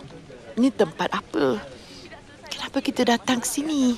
[0.56, 1.62] ni tempat apa?
[2.46, 3.94] Kenapa kita datang ke sini?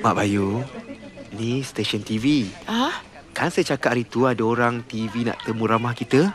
[0.00, 0.64] Mak Bayu,
[1.30, 2.48] ni stesen TV.
[2.64, 3.04] Ah,
[3.38, 6.34] Kan saya cakap hari tu ada orang TV nak temu ramah kita?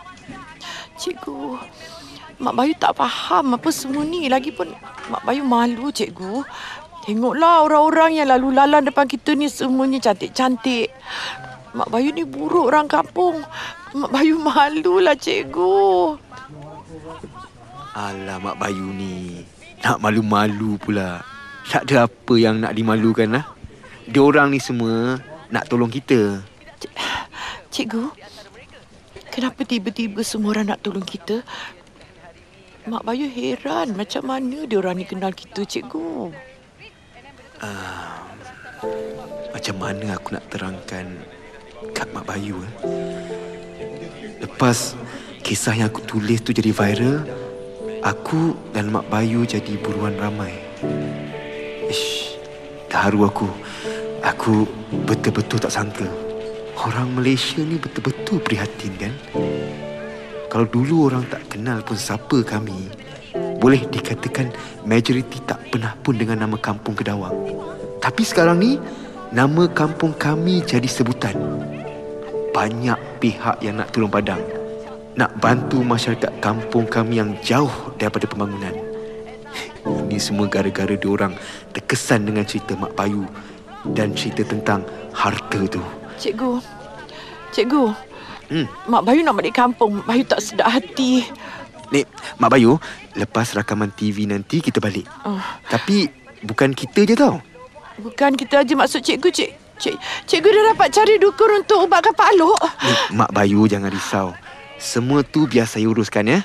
[0.97, 1.60] cikgu.
[2.39, 4.32] Mak Bayu tak faham apa semua ni.
[4.32, 4.72] Lagipun
[5.12, 6.47] Mak Bayu malu, cikgu.
[7.04, 10.95] Tengoklah orang-orang yang lalu lalang depan kita ni semuanya cantik-cantik.
[11.76, 13.43] Mak Bayu ni buruk orang kampung.
[13.91, 16.16] Mak Bayu malulah, cikgu.
[17.93, 19.43] Alah Mak Bayu ni.
[19.84, 21.20] Nak malu-malu pula.
[21.68, 23.45] Tak ada apa yang nak dimalukan lah.
[24.08, 25.20] Diorang ni semua
[25.51, 26.53] nak tolong kita.
[27.73, 28.13] Cikgu,
[29.34, 31.41] kenapa tiba-tiba semua orang nak tolong kita?
[32.84, 36.36] Mak Bayu heran macam mana dia orang ni kenal kita, cikgu.
[39.55, 41.05] Macam mana aku nak terangkan
[41.95, 42.73] kat Mak Bayu eh?
[44.43, 44.99] Lepas
[45.39, 47.23] kisah yang aku tulis tu jadi viral,
[48.03, 50.51] aku dan Mak Bayu jadi buruan ramai.
[51.88, 52.36] Ish,
[52.91, 53.47] terharu aku.
[54.23, 54.67] Aku
[55.07, 56.07] betul-betul tak sangka.
[56.84, 59.15] Orang Malaysia ni betul-betul prihatin kan?
[60.51, 62.91] Kalau dulu orang tak kenal pun siapa kami,
[63.63, 64.51] boleh dikatakan
[64.84, 67.31] majoriti tak pernah pun dengan nama kampung Kedawang.
[68.03, 68.75] Tapi sekarang ni,
[69.31, 71.39] nama kampung kami jadi sebutan.
[72.51, 74.43] Banyak pihak yang nak tolong padang.
[75.15, 78.75] Nak bantu masyarakat kampung kami yang jauh daripada pembangunan.
[80.11, 81.31] Ini semua gara-gara diorang
[81.71, 83.23] terkesan dengan cerita Mak Bayu
[83.95, 84.84] dan cerita tentang
[85.15, 86.03] harta tu.
[86.24, 86.63] Cikgu.
[87.51, 87.91] Cikgu.
[88.47, 88.67] Hmm.
[88.88, 89.99] Mak Bayu nak balik kampung.
[89.99, 91.28] Mak Bayu tak sedap hati.
[91.91, 92.07] Ni,
[92.39, 92.80] Mak Bayu,
[93.13, 95.03] lepas rakaman TV nanti kita balik.
[95.28, 96.07] Oh, Tapi
[96.41, 97.43] bukan kita je tau.
[97.93, 99.51] bukan kita aja maksud cikgu, cik.
[99.78, 99.95] Cik,
[100.26, 102.61] cikgu dah dapat cari dukun untuk ubatkan Pak Alok.
[102.82, 104.32] Ni, Mak Bayu jangan risau.
[104.80, 106.39] Semua tu biar saya uruskan ya.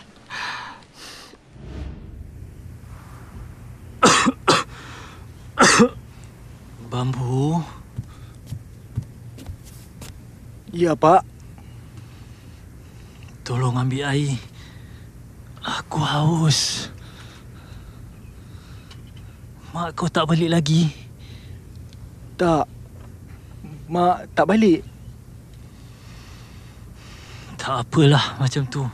[6.90, 7.62] Bambu?
[10.68, 11.24] Ya, Pak.
[13.40, 14.36] Tolong ambil air.
[15.64, 16.92] Aku haus.
[19.72, 20.92] Mak kau tak balik lagi?
[22.36, 22.68] Tak.
[23.88, 24.84] Mak tak balik.
[27.56, 28.84] Tak apalah macam tu.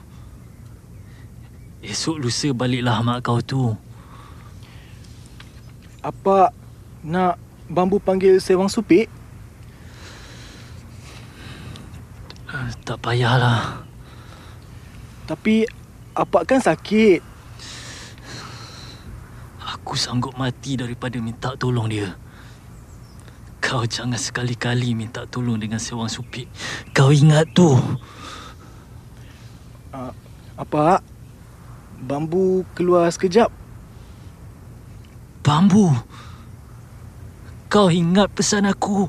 [1.83, 3.75] Esok lusa baliklah mak kau tu.
[6.07, 6.55] Apa
[7.03, 7.35] nak
[7.66, 9.11] bambu panggil sewang supik?
[9.11, 9.25] Eh,
[12.85, 13.83] Tak payahlah.
[15.27, 15.67] Tapi
[16.15, 17.19] apa kan sakit?
[19.75, 22.15] Aku sanggup mati daripada minta tolong dia.
[23.59, 26.47] Kau jangan sekali-kali minta tolong dengan seorang supik.
[26.95, 27.75] Kau ingat tu.
[30.55, 31.03] Apa?
[32.05, 33.49] Bambu keluar sekejap.
[35.43, 35.91] Bambu.
[37.67, 39.09] Kau ingat pesan aku.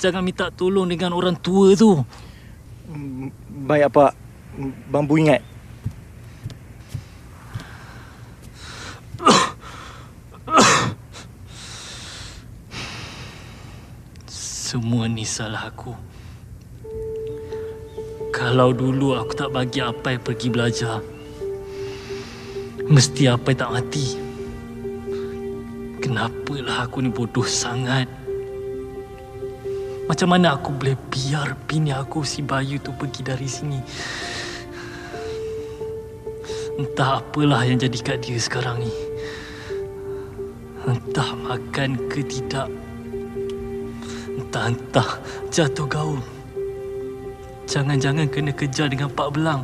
[0.00, 2.00] Jangan minta tolong dengan orang tua tu.
[3.68, 4.16] Baik apa?
[4.88, 5.44] Bambu ingat.
[14.26, 15.92] Semua ni salah aku.
[18.32, 21.04] Kalau dulu aku tak bagi Apai pergi belajar,
[22.88, 24.16] mesti Apai tak mati.
[26.00, 28.19] Kenapalah aku ni bodoh sangat?
[30.10, 33.78] Macam mana aku boleh biar bini aku si Bayu tu pergi dari sini?
[36.82, 38.90] Entah apalah yang jadi kat dia sekarang ni.
[40.82, 42.66] Entah makan ke tidak.
[44.34, 45.22] Entah-entah
[45.54, 46.18] jatuh gaul.
[47.70, 49.62] Jangan-jangan kena kejar dengan Pak Belang.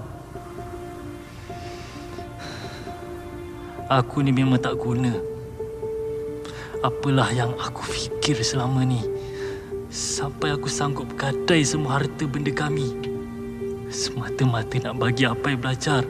[3.90, 5.11] Aku ni memang tak guna.
[6.86, 9.16] Apalah yang aku fikir selama ni.
[9.87, 12.90] Sampai aku sanggup gadai semua harta benda kami.
[13.86, 16.02] Semata-mata nak bagi apa yang belajar.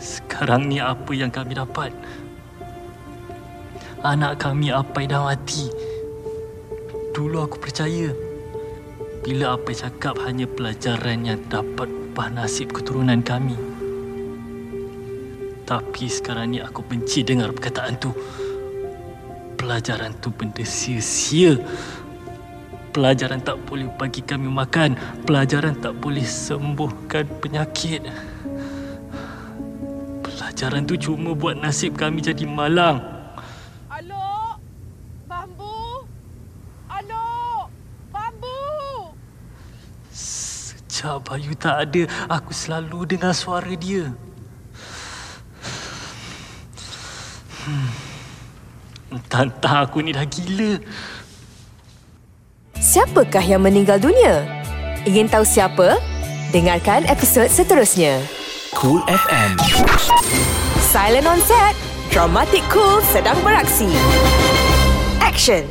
[0.00, 1.92] Sekarang ni apa yang kami dapat?
[4.00, 5.68] Anak kami apa dah mati.
[7.12, 8.08] Dulu aku percaya
[9.20, 13.60] bila apa cakap hanya pelajaran yang dapat ubah nasib keturunan kami.
[15.68, 18.10] Tapi sekarang ni aku benci dengar perkataan tu.
[19.70, 21.54] Pelajaran tu benda sia-sia.
[22.90, 24.98] Pelajaran tak boleh bagi kami makan.
[25.22, 28.02] Pelajaran tak boleh sembuhkan penyakit.
[30.26, 32.98] Pelajaran tu cuma buat nasib kami jadi malang.
[33.86, 34.58] Alok!
[35.30, 36.02] Bambu!
[36.90, 37.70] Alok!
[38.10, 38.58] Bambu!
[40.10, 44.10] Sejak Bayu tak ada, aku selalu dengar suara dia.
[47.62, 47.99] Hmm.
[49.10, 50.78] Entah-entah aku ni dah gila.
[52.78, 54.46] Siapakah yang meninggal dunia?
[55.02, 55.98] Ingin tahu siapa?
[56.54, 58.22] Dengarkan episod seterusnya.
[58.70, 59.58] Cool FM.
[60.78, 61.74] Silent on set.
[62.14, 63.90] Dramatic Cool sedang beraksi.
[65.18, 65.66] Action.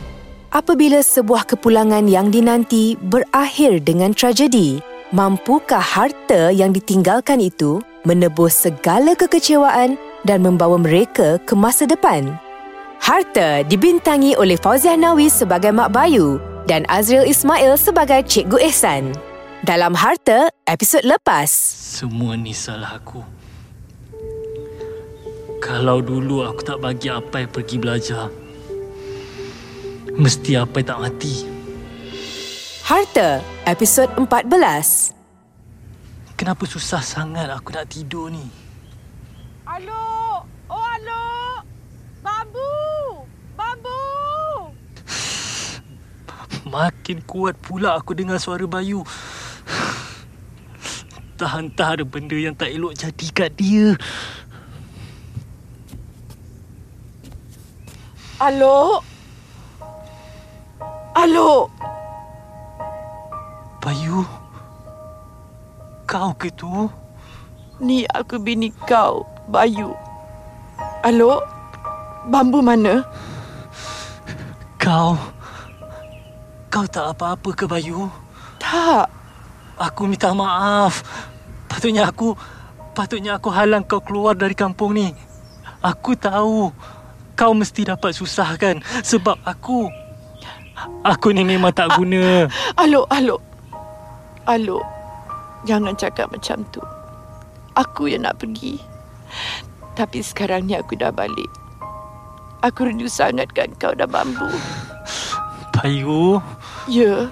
[0.52, 4.84] Apabila sebuah kepulangan yang dinanti berakhir dengan tragedi,
[5.16, 9.96] mampukah harta yang ditinggalkan itu menebus segala kekecewaan
[10.28, 12.49] dan membawa mereka ke masa depan?
[13.00, 19.16] Harta dibintangi oleh Fauziah Nawi sebagai Mak Bayu dan Azril Ismail sebagai Cikgu Ehsan.
[19.64, 21.50] Dalam Harta, episod lepas.
[22.00, 23.24] Semua ni salah aku.
[25.60, 28.32] Kalau dulu aku tak bagi Apai pergi belajar,
[30.20, 31.48] Mesti apa tak mati.
[32.84, 35.16] Harta, episod 14.
[36.36, 38.44] Kenapa susah sangat aku nak tidur ni?
[39.64, 40.44] Alo!
[40.68, 41.64] Oh, alo!
[42.20, 42.72] Bambu!
[43.56, 44.00] Bambu!
[46.68, 49.06] Makin kuat pula aku dengar suara Bayu.
[51.40, 53.96] Entah-entah ada benda yang tak elok jadi kat dia.
[58.44, 59.00] Alo?
[61.16, 61.72] Alo?
[63.80, 64.28] Bayu?
[66.04, 66.92] Kau ke tu?
[67.80, 69.96] Ni aku bini kau, Bayu.
[71.08, 71.40] Alo?
[72.28, 73.08] Bambu mana?
[74.76, 75.39] Kau...
[76.70, 78.14] Kau tak apa-apa ke Bayu?
[78.62, 79.10] Tak.
[79.82, 81.02] Aku minta maaf.
[81.66, 82.38] Patutnya aku...
[82.94, 85.10] Patutnya aku halang kau keluar dari kampung ni.
[85.82, 86.70] Aku tahu.
[87.34, 88.86] Kau mesti dapat susah kan?
[89.02, 89.90] Sebab aku...
[91.04, 92.46] Aku ni memang tak guna.
[92.78, 93.42] Alo, alo.
[94.46, 94.80] Alo.
[95.66, 96.80] Jangan cakap macam tu.
[97.74, 98.78] Aku yang nak pergi.
[99.98, 101.50] Tapi sekarang ni aku dah balik.
[102.62, 104.48] Aku rindu sangat kan kau dah bambu.
[105.80, 106.44] Bayu,
[106.90, 107.30] Ya.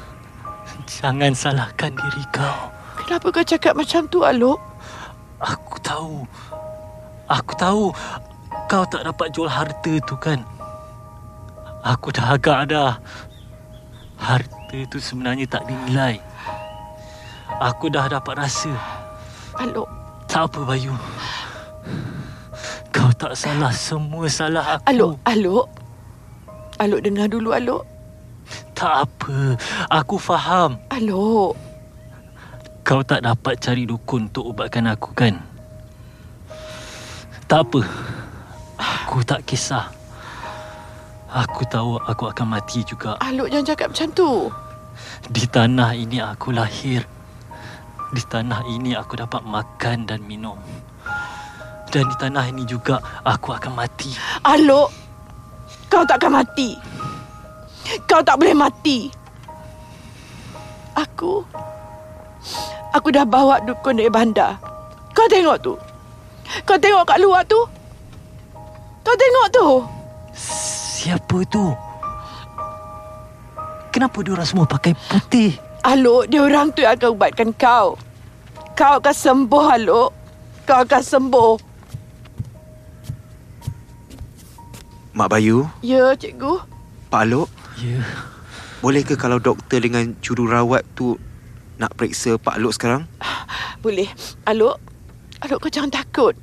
[0.86, 2.70] jangan salahkan diri kau.
[3.02, 4.62] Kenapa kau cakap macam tu, Alok?
[5.42, 6.30] Aku tahu.
[7.26, 7.90] Aku tahu
[8.70, 10.46] kau tak dapat jual harta tu kan.
[11.82, 13.02] Aku dah agak dah.
[14.22, 16.22] Harta tu sebenarnya tak dinilai.
[17.58, 18.70] Aku dah dapat rasa.
[19.58, 19.90] Alok.
[20.30, 20.94] Tak apa Bayu.
[22.94, 23.74] Kau tak salah.
[23.74, 24.86] Semua salah aku.
[24.86, 25.68] Alok, Alok.
[26.78, 27.97] Alok dengar dulu, Alok.
[28.78, 29.58] Tak apa.
[29.90, 30.78] Aku faham.
[30.94, 31.58] Alok.
[32.86, 35.34] Kau tak dapat cari dukun untuk ubatkan aku kan?
[37.50, 37.82] Tak apa.
[38.78, 39.90] Aku tak kisah.
[41.34, 43.18] Aku tahu aku akan mati juga.
[43.18, 44.32] Alok jangan cakap macam tu.
[45.26, 47.02] Di tanah ini aku lahir.
[48.14, 50.62] Di tanah ini aku dapat makan dan minum.
[51.90, 54.14] Dan di tanah ini juga aku akan mati.
[54.46, 54.94] Alok.
[55.90, 56.78] Kau tak akan mati.
[58.10, 59.08] Kau tak boleh mati.
[60.98, 61.46] Aku...
[62.96, 64.58] Aku dah bawa dukun dari bandar.
[65.14, 65.74] Kau tengok tu.
[66.64, 67.60] Kau tengok kat luar tu.
[69.04, 69.68] Kau tengok tu.
[70.98, 71.66] Siapa tu?
[73.94, 75.58] Kenapa diorang semua pakai putih?
[75.86, 77.98] Alok, dia orang tu yang akan ubatkan kau.
[78.78, 80.10] Kau akan sembuh, Alok.
[80.68, 81.54] Kau akan sembuh.
[85.18, 86.62] Mak Bayu, Ya, cikgu.
[87.10, 87.48] Pak Alok,
[87.78, 88.02] Ya,
[88.82, 91.18] boleh ke kalau doktor dengan jururawat tu
[91.78, 93.06] nak periksa Pak Alok sekarang?
[93.86, 94.10] Boleh.
[94.50, 94.82] Alok,
[95.46, 96.34] Alok kau jangan takut.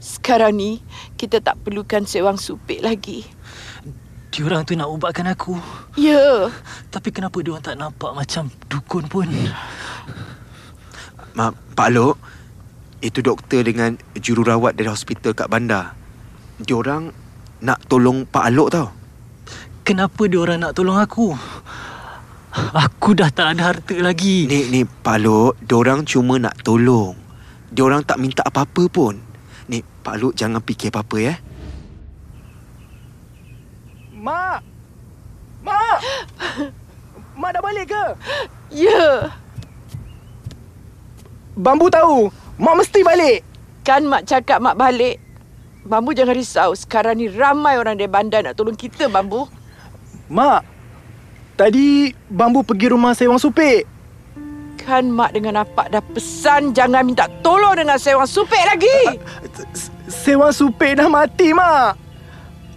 [0.00, 0.84] Sekarang ni,
[1.16, 3.24] kita tak perlukan sewang supik lagi.
[4.30, 5.56] diorang tu nak ubatkan aku.
[5.96, 6.52] Ya,
[6.92, 9.26] Tapi kenapa diorang tak nampak macam dukun pun?
[11.32, 12.20] Ma, Pak Alok,
[13.00, 15.96] itu doktor dengan jururawat dari hospital kat bandar.
[16.60, 17.16] Diorang
[17.64, 18.99] nak tolong Pak Alok tau.
[19.90, 21.34] Kenapa diorang nak tolong aku?
[22.78, 24.46] Aku dah tak ada harta lagi.
[24.46, 27.18] Ni, ni Pak Alok, diorang cuma nak tolong.
[27.74, 29.18] Diorang tak minta apa-apa pun.
[29.66, 31.34] Ni, Pak Alok jangan fikir apa-apa ya.
[34.14, 34.62] Mak!
[35.66, 35.98] Mak!
[37.42, 38.04] Mak dah balik ke?
[38.70, 39.26] ya.
[41.58, 42.30] Bambu tahu.
[42.62, 43.42] Mak mesti balik.
[43.82, 45.18] Kan mak cakap mak balik.
[45.82, 46.78] Bambu jangan risau.
[46.78, 49.58] Sekarang ni ramai orang dari bandar nak tolong kita, Bambu.
[50.30, 50.62] Mak,
[51.58, 53.82] tadi Bambu pergi rumah sewang supik.
[54.78, 59.18] Kan mak dengan apak dah pesan jangan minta tolong dengan sewang supik lagi.
[60.06, 61.98] Sewang supik dah mati, Mak.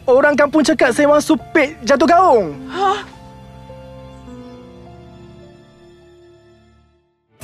[0.09, 2.57] Orang kampung cakap sewang supik jatuh gaung.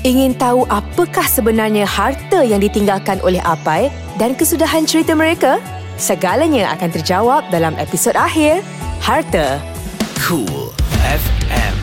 [0.02, 5.61] Ingin tahu apakah sebenarnya harta yang ditinggalkan oleh Apai dan kesudahan cerita mereka?
[6.02, 8.65] Segalanya akan terjawab dalam episod akhir
[8.99, 9.78] Harta.
[10.19, 11.75] Cool FM.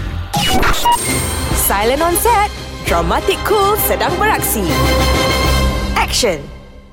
[1.57, 2.53] Silent on set.
[2.85, 4.61] Dramatic Cool sedang beraksi.
[5.97, 6.45] Action.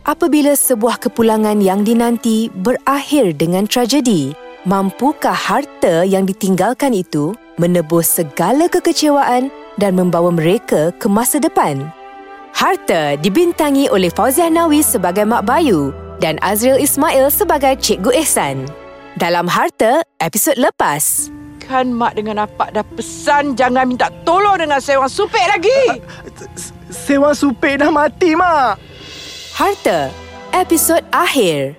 [0.07, 4.31] Apabila sebuah kepulangan yang dinanti berakhir dengan tragedi,
[4.63, 11.91] mampukah harta yang ditinggalkan itu menebus segala kekecewaan dan membawa mereka ke masa depan?
[12.55, 15.91] Harta dibintangi oleh Fauziah Nawi sebagai Mak Bayu
[16.23, 18.82] dan Azril Ismail sebagai Cikgu Ehsan.
[19.13, 21.29] Dalam Harta, episod lepas.
[21.61, 26.01] Kan mak dengan apak dah pesan jangan minta tolong dengan sewang supik lagi.
[26.89, 28.81] Sewang supik dah mati, Mak.
[29.53, 30.09] Harta,
[30.51, 31.77] episod akhir.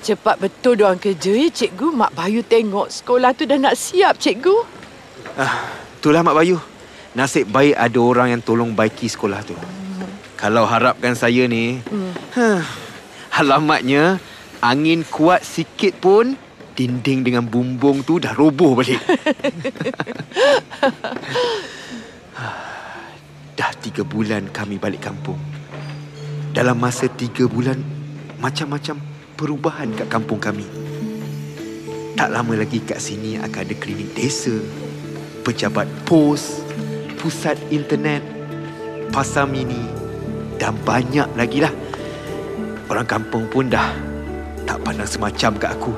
[0.00, 1.92] Cepat betul diorang kerja ya, cikgu.
[1.92, 4.56] Mak Bayu tengok sekolah tu dah nak siap, cikgu.
[5.36, 5.68] Ah,
[6.00, 6.56] itulah Mak Bayu.
[7.12, 9.58] Nasib baik ada orang yang tolong baiki sekolah tu.
[10.38, 12.14] Kalau harapkan saya ni, Hmm.
[12.32, 12.62] huh,
[13.34, 14.16] alamatnya
[14.60, 16.36] angin kuat sikit pun
[16.76, 19.00] dinding dengan bumbung tu dah roboh balik.
[23.58, 25.40] dah tiga bulan kami balik kampung.
[26.52, 27.80] Dalam masa tiga bulan,
[28.40, 28.96] macam-macam
[29.36, 30.64] perubahan kat kampung kami.
[32.16, 34.52] Tak lama lagi kat sini akan ada klinik desa,
[35.40, 36.60] pejabat pos,
[37.16, 38.20] pusat internet,
[39.08, 39.88] pasar mini
[40.60, 41.72] dan banyak lagi lah.
[42.90, 44.19] Orang kampung pun dah
[44.70, 45.90] tak pandang semacam kat aku.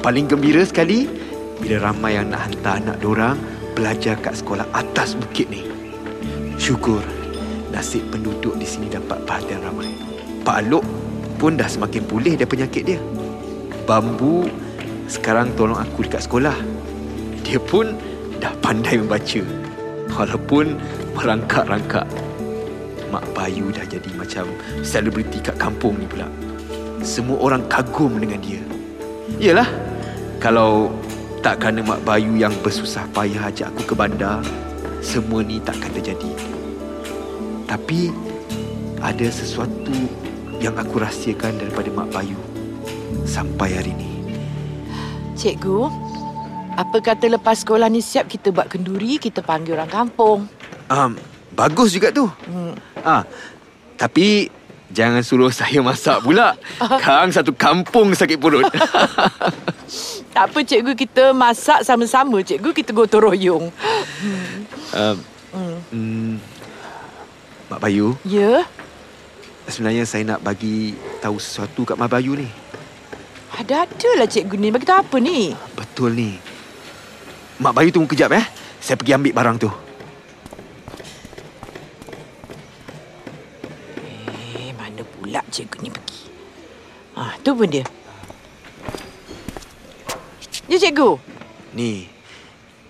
[0.00, 1.04] Paling gembira sekali
[1.60, 3.36] bila ramai yang nak hantar anak dorang
[3.76, 5.68] belajar kat sekolah atas bukit ni.
[6.56, 7.04] Syukur
[7.68, 9.92] nasib penduduk di sini dapat perhatian ramai.
[10.40, 10.80] Pak Alok
[11.36, 12.96] pun dah semakin pulih dari penyakit dia.
[13.84, 14.48] Bambu
[15.04, 16.56] sekarang tolong aku dekat sekolah.
[17.44, 18.00] Dia pun
[18.40, 19.44] dah pandai membaca.
[20.16, 20.80] Walaupun
[21.20, 22.08] merangkak-rangkak.
[23.12, 24.48] Mak Bayu dah jadi macam
[24.80, 26.49] selebriti kat kampung ni pula.
[27.00, 28.60] Semua orang kagum dengan dia.
[29.40, 29.66] Yelah,
[30.36, 30.92] kalau
[31.40, 34.44] tak kerana Mak Bayu yang bersusah payah ajak aku ke bandar,
[35.00, 36.28] semua ni takkan terjadi.
[37.64, 38.12] Tapi
[39.00, 39.96] ada sesuatu
[40.60, 42.36] yang aku rahsiakan daripada Mak Bayu
[43.24, 44.10] sampai hari ni.
[45.40, 45.88] Cikgu,
[46.76, 50.44] apa kata lepas sekolah ni siap kita buat kenduri, kita panggil orang kampung.
[50.92, 51.16] Um,
[51.56, 52.28] bagus juga tu.
[52.44, 52.76] Hmm.
[53.00, 53.24] Ah,
[53.96, 54.52] tapi
[54.90, 56.54] jangan suruh saya masak pula.
[57.00, 58.66] Kang satu kampung sakit perut.
[60.30, 62.38] Tak apa cikgu, kita masak sama-sama.
[62.38, 63.64] Cikgu, kita gotong royong.
[64.94, 65.16] um,
[65.50, 65.82] Hmm.
[65.90, 66.32] mm,
[67.66, 68.62] Mak Bayu, Ya,
[69.66, 72.46] sebenarnya saya nak bagi tahu sesuatu kat Mak Bayu ni.
[73.50, 74.70] ada-ada lah cikgu ni.
[74.70, 75.50] Bagi tahu apa ni?
[75.74, 76.30] Betul ni.
[77.58, 78.46] Mak Bayu tunggu kejap eh.
[78.78, 79.70] Saya pergi ambil barang tu.
[85.30, 86.20] Pula cikgu ni pergi?
[87.14, 87.86] Ah, tu pun dia.
[90.66, 91.22] Ya, cikgu.
[91.70, 92.10] Ni,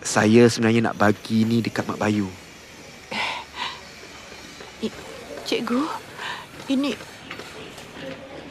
[0.00, 2.32] saya sebenarnya nak bagi ni dekat Mak Bayu.
[5.44, 5.82] Cikgu,
[6.72, 6.96] ini...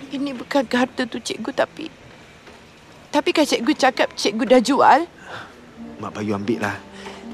[0.10, 1.90] Ini bukan harta tu cikgu tapi...
[3.10, 5.00] Tapi kan cikgu cakap cikgu dah jual?
[5.98, 6.78] Mak Bayu ambil lah.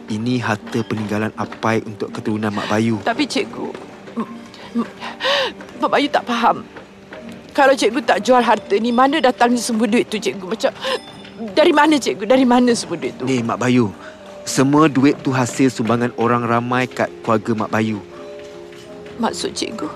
[0.07, 3.03] Ini harta peninggalan Apai untuk keturunan Mak Bayu.
[3.03, 3.94] Tapi cikgu...
[5.79, 6.65] Mak Bayu tak faham.
[7.55, 10.43] Kalau cikgu tak jual harta ni, mana datangnya semua duit tu cikgu?
[10.43, 10.71] Macam...
[11.55, 12.27] Dari mana cikgu?
[12.27, 13.23] Dari mana semua duit tu?
[13.23, 13.95] Ni Mak Bayu.
[14.43, 17.99] Semua duit tu hasil sumbangan orang ramai kat keluarga Mak Bayu.
[19.19, 19.87] Maksud cikgu...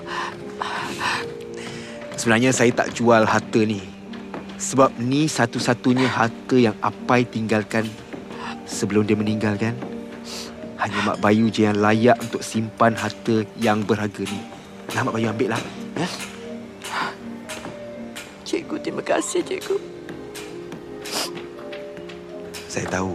[2.20, 3.80] Sebenarnya saya tak jual harta ni.
[4.60, 7.88] Sebab ni satu-satunya harta yang Apai tinggalkan
[8.68, 9.72] sebelum dia meninggal kan.
[10.76, 14.59] Hanya Mak Bayu je yang layak untuk simpan harta yang berharga ni.
[14.90, 15.62] Nah, Mak Bayu ambil lah.
[15.94, 16.08] Ya?
[18.42, 19.78] Cikgu, terima kasih cikgu.
[22.66, 23.14] Saya tahu.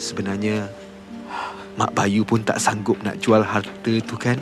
[0.00, 0.68] Sebenarnya
[1.76, 4.40] Mak Bayu pun tak sanggup nak jual harta tu kan.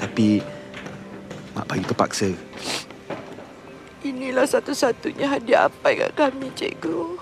[0.00, 0.40] Tapi
[1.52, 2.32] Mak Bayu terpaksa.
[4.02, 7.20] Inilah satu-satunya hadiah apa kat kami, cikgu.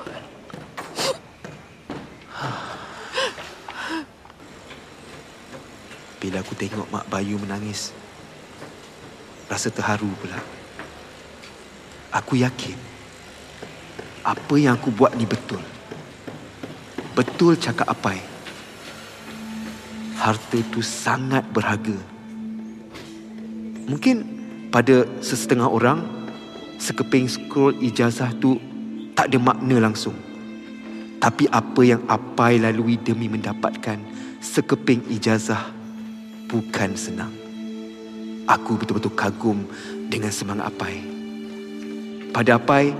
[6.20, 7.96] Bila aku tengok Mak Bayu menangis,
[9.48, 10.36] rasa terharu pula.
[12.12, 12.76] Aku yakin
[14.20, 15.64] apa yang aku buat ni betul.
[17.16, 18.20] Betul cakap Apai.
[20.20, 21.96] Harta tu sangat berharga.
[23.88, 24.16] Mungkin
[24.68, 26.04] pada sesetengah orang,
[26.76, 28.60] sekeping scroll ijazah tu
[29.16, 30.14] tak ada makna langsung.
[31.16, 33.98] Tapi apa yang Apai lalui demi mendapatkan
[34.40, 35.79] sekeping ijazah
[36.50, 37.30] bukan senang.
[38.50, 39.62] Aku betul-betul kagum
[40.10, 40.98] dengan semangat Apai.
[42.34, 42.90] Pada Apai,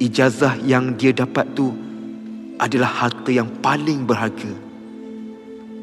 [0.00, 1.76] ijazah yang dia dapat tu
[2.56, 4.50] adalah harta yang paling berharga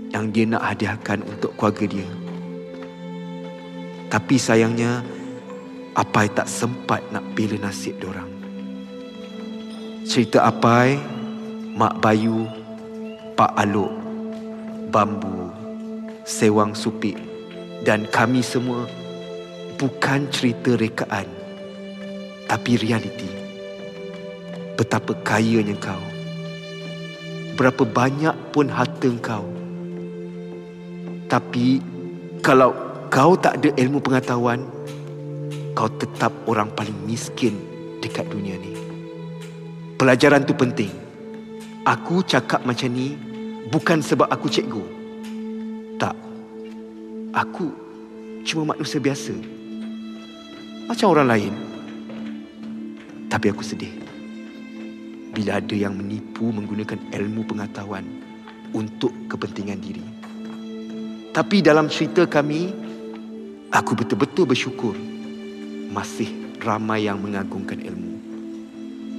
[0.10, 2.08] yang dia nak hadiahkan untuk keluarga dia.
[4.10, 5.06] Tapi sayangnya,
[5.96, 8.28] Apai tak sempat nak bela nasib diorang.
[10.04, 10.98] Cerita Apai,
[11.76, 12.48] Mak Bayu,
[13.36, 13.94] Pak Alok,
[14.92, 15.65] Bambu,
[16.26, 17.22] Sewang Supik
[17.86, 18.90] dan kami semua
[19.78, 21.30] bukan cerita rekaan
[22.50, 23.30] tapi realiti.
[24.74, 26.02] Betapa kayanya kau.
[27.54, 29.46] Berapa banyak pun harta kau.
[31.30, 31.78] Tapi
[32.42, 32.74] kalau
[33.14, 34.66] kau tak ada ilmu pengetahuan,
[35.78, 37.54] kau tetap orang paling miskin
[38.02, 38.74] dekat dunia ni.
[40.02, 40.90] Pelajaran tu penting.
[41.86, 43.14] Aku cakap macam ni
[43.70, 45.05] bukan sebab aku cikgu.
[45.96, 46.16] Tak.
[47.36, 47.72] Aku
[48.44, 49.36] cuma manusia biasa.
[50.86, 51.54] Macam orang lain.
[53.32, 53.92] Tapi aku sedih.
[55.36, 58.08] Bila ada yang menipu menggunakan ilmu pengetahuan
[58.72, 60.06] untuk kepentingan diri.
[61.36, 62.72] Tapi dalam cerita kami,
[63.68, 64.96] aku betul-betul bersyukur
[65.92, 68.16] masih ramai yang mengagungkan ilmu.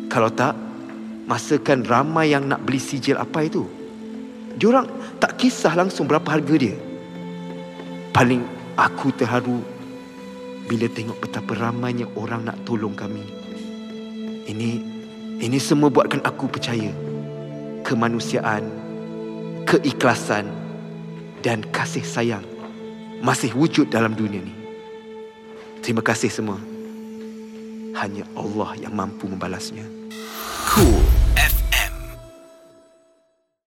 [0.09, 0.57] Kalau tak,
[1.29, 3.69] masakan ramai yang nak beli sijil apa itu.
[4.57, 4.89] Diorang
[5.21, 6.77] tak kisah langsung berapa harga dia.
[8.17, 8.41] Paling
[8.81, 9.61] aku terharu
[10.65, 13.21] bila tengok betapa ramainya orang nak tolong kami.
[14.49, 14.71] Ini
[15.45, 16.89] ini semua buatkan aku percaya
[17.85, 18.65] kemanusiaan,
[19.69, 20.49] keikhlasan
[21.45, 22.45] dan kasih sayang
[23.21, 24.55] masih wujud dalam dunia ni.
[25.85, 26.59] Terima kasih semua.
[27.97, 29.85] Hanya Allah yang mampu membalasnya.
[30.73, 31.06] Cool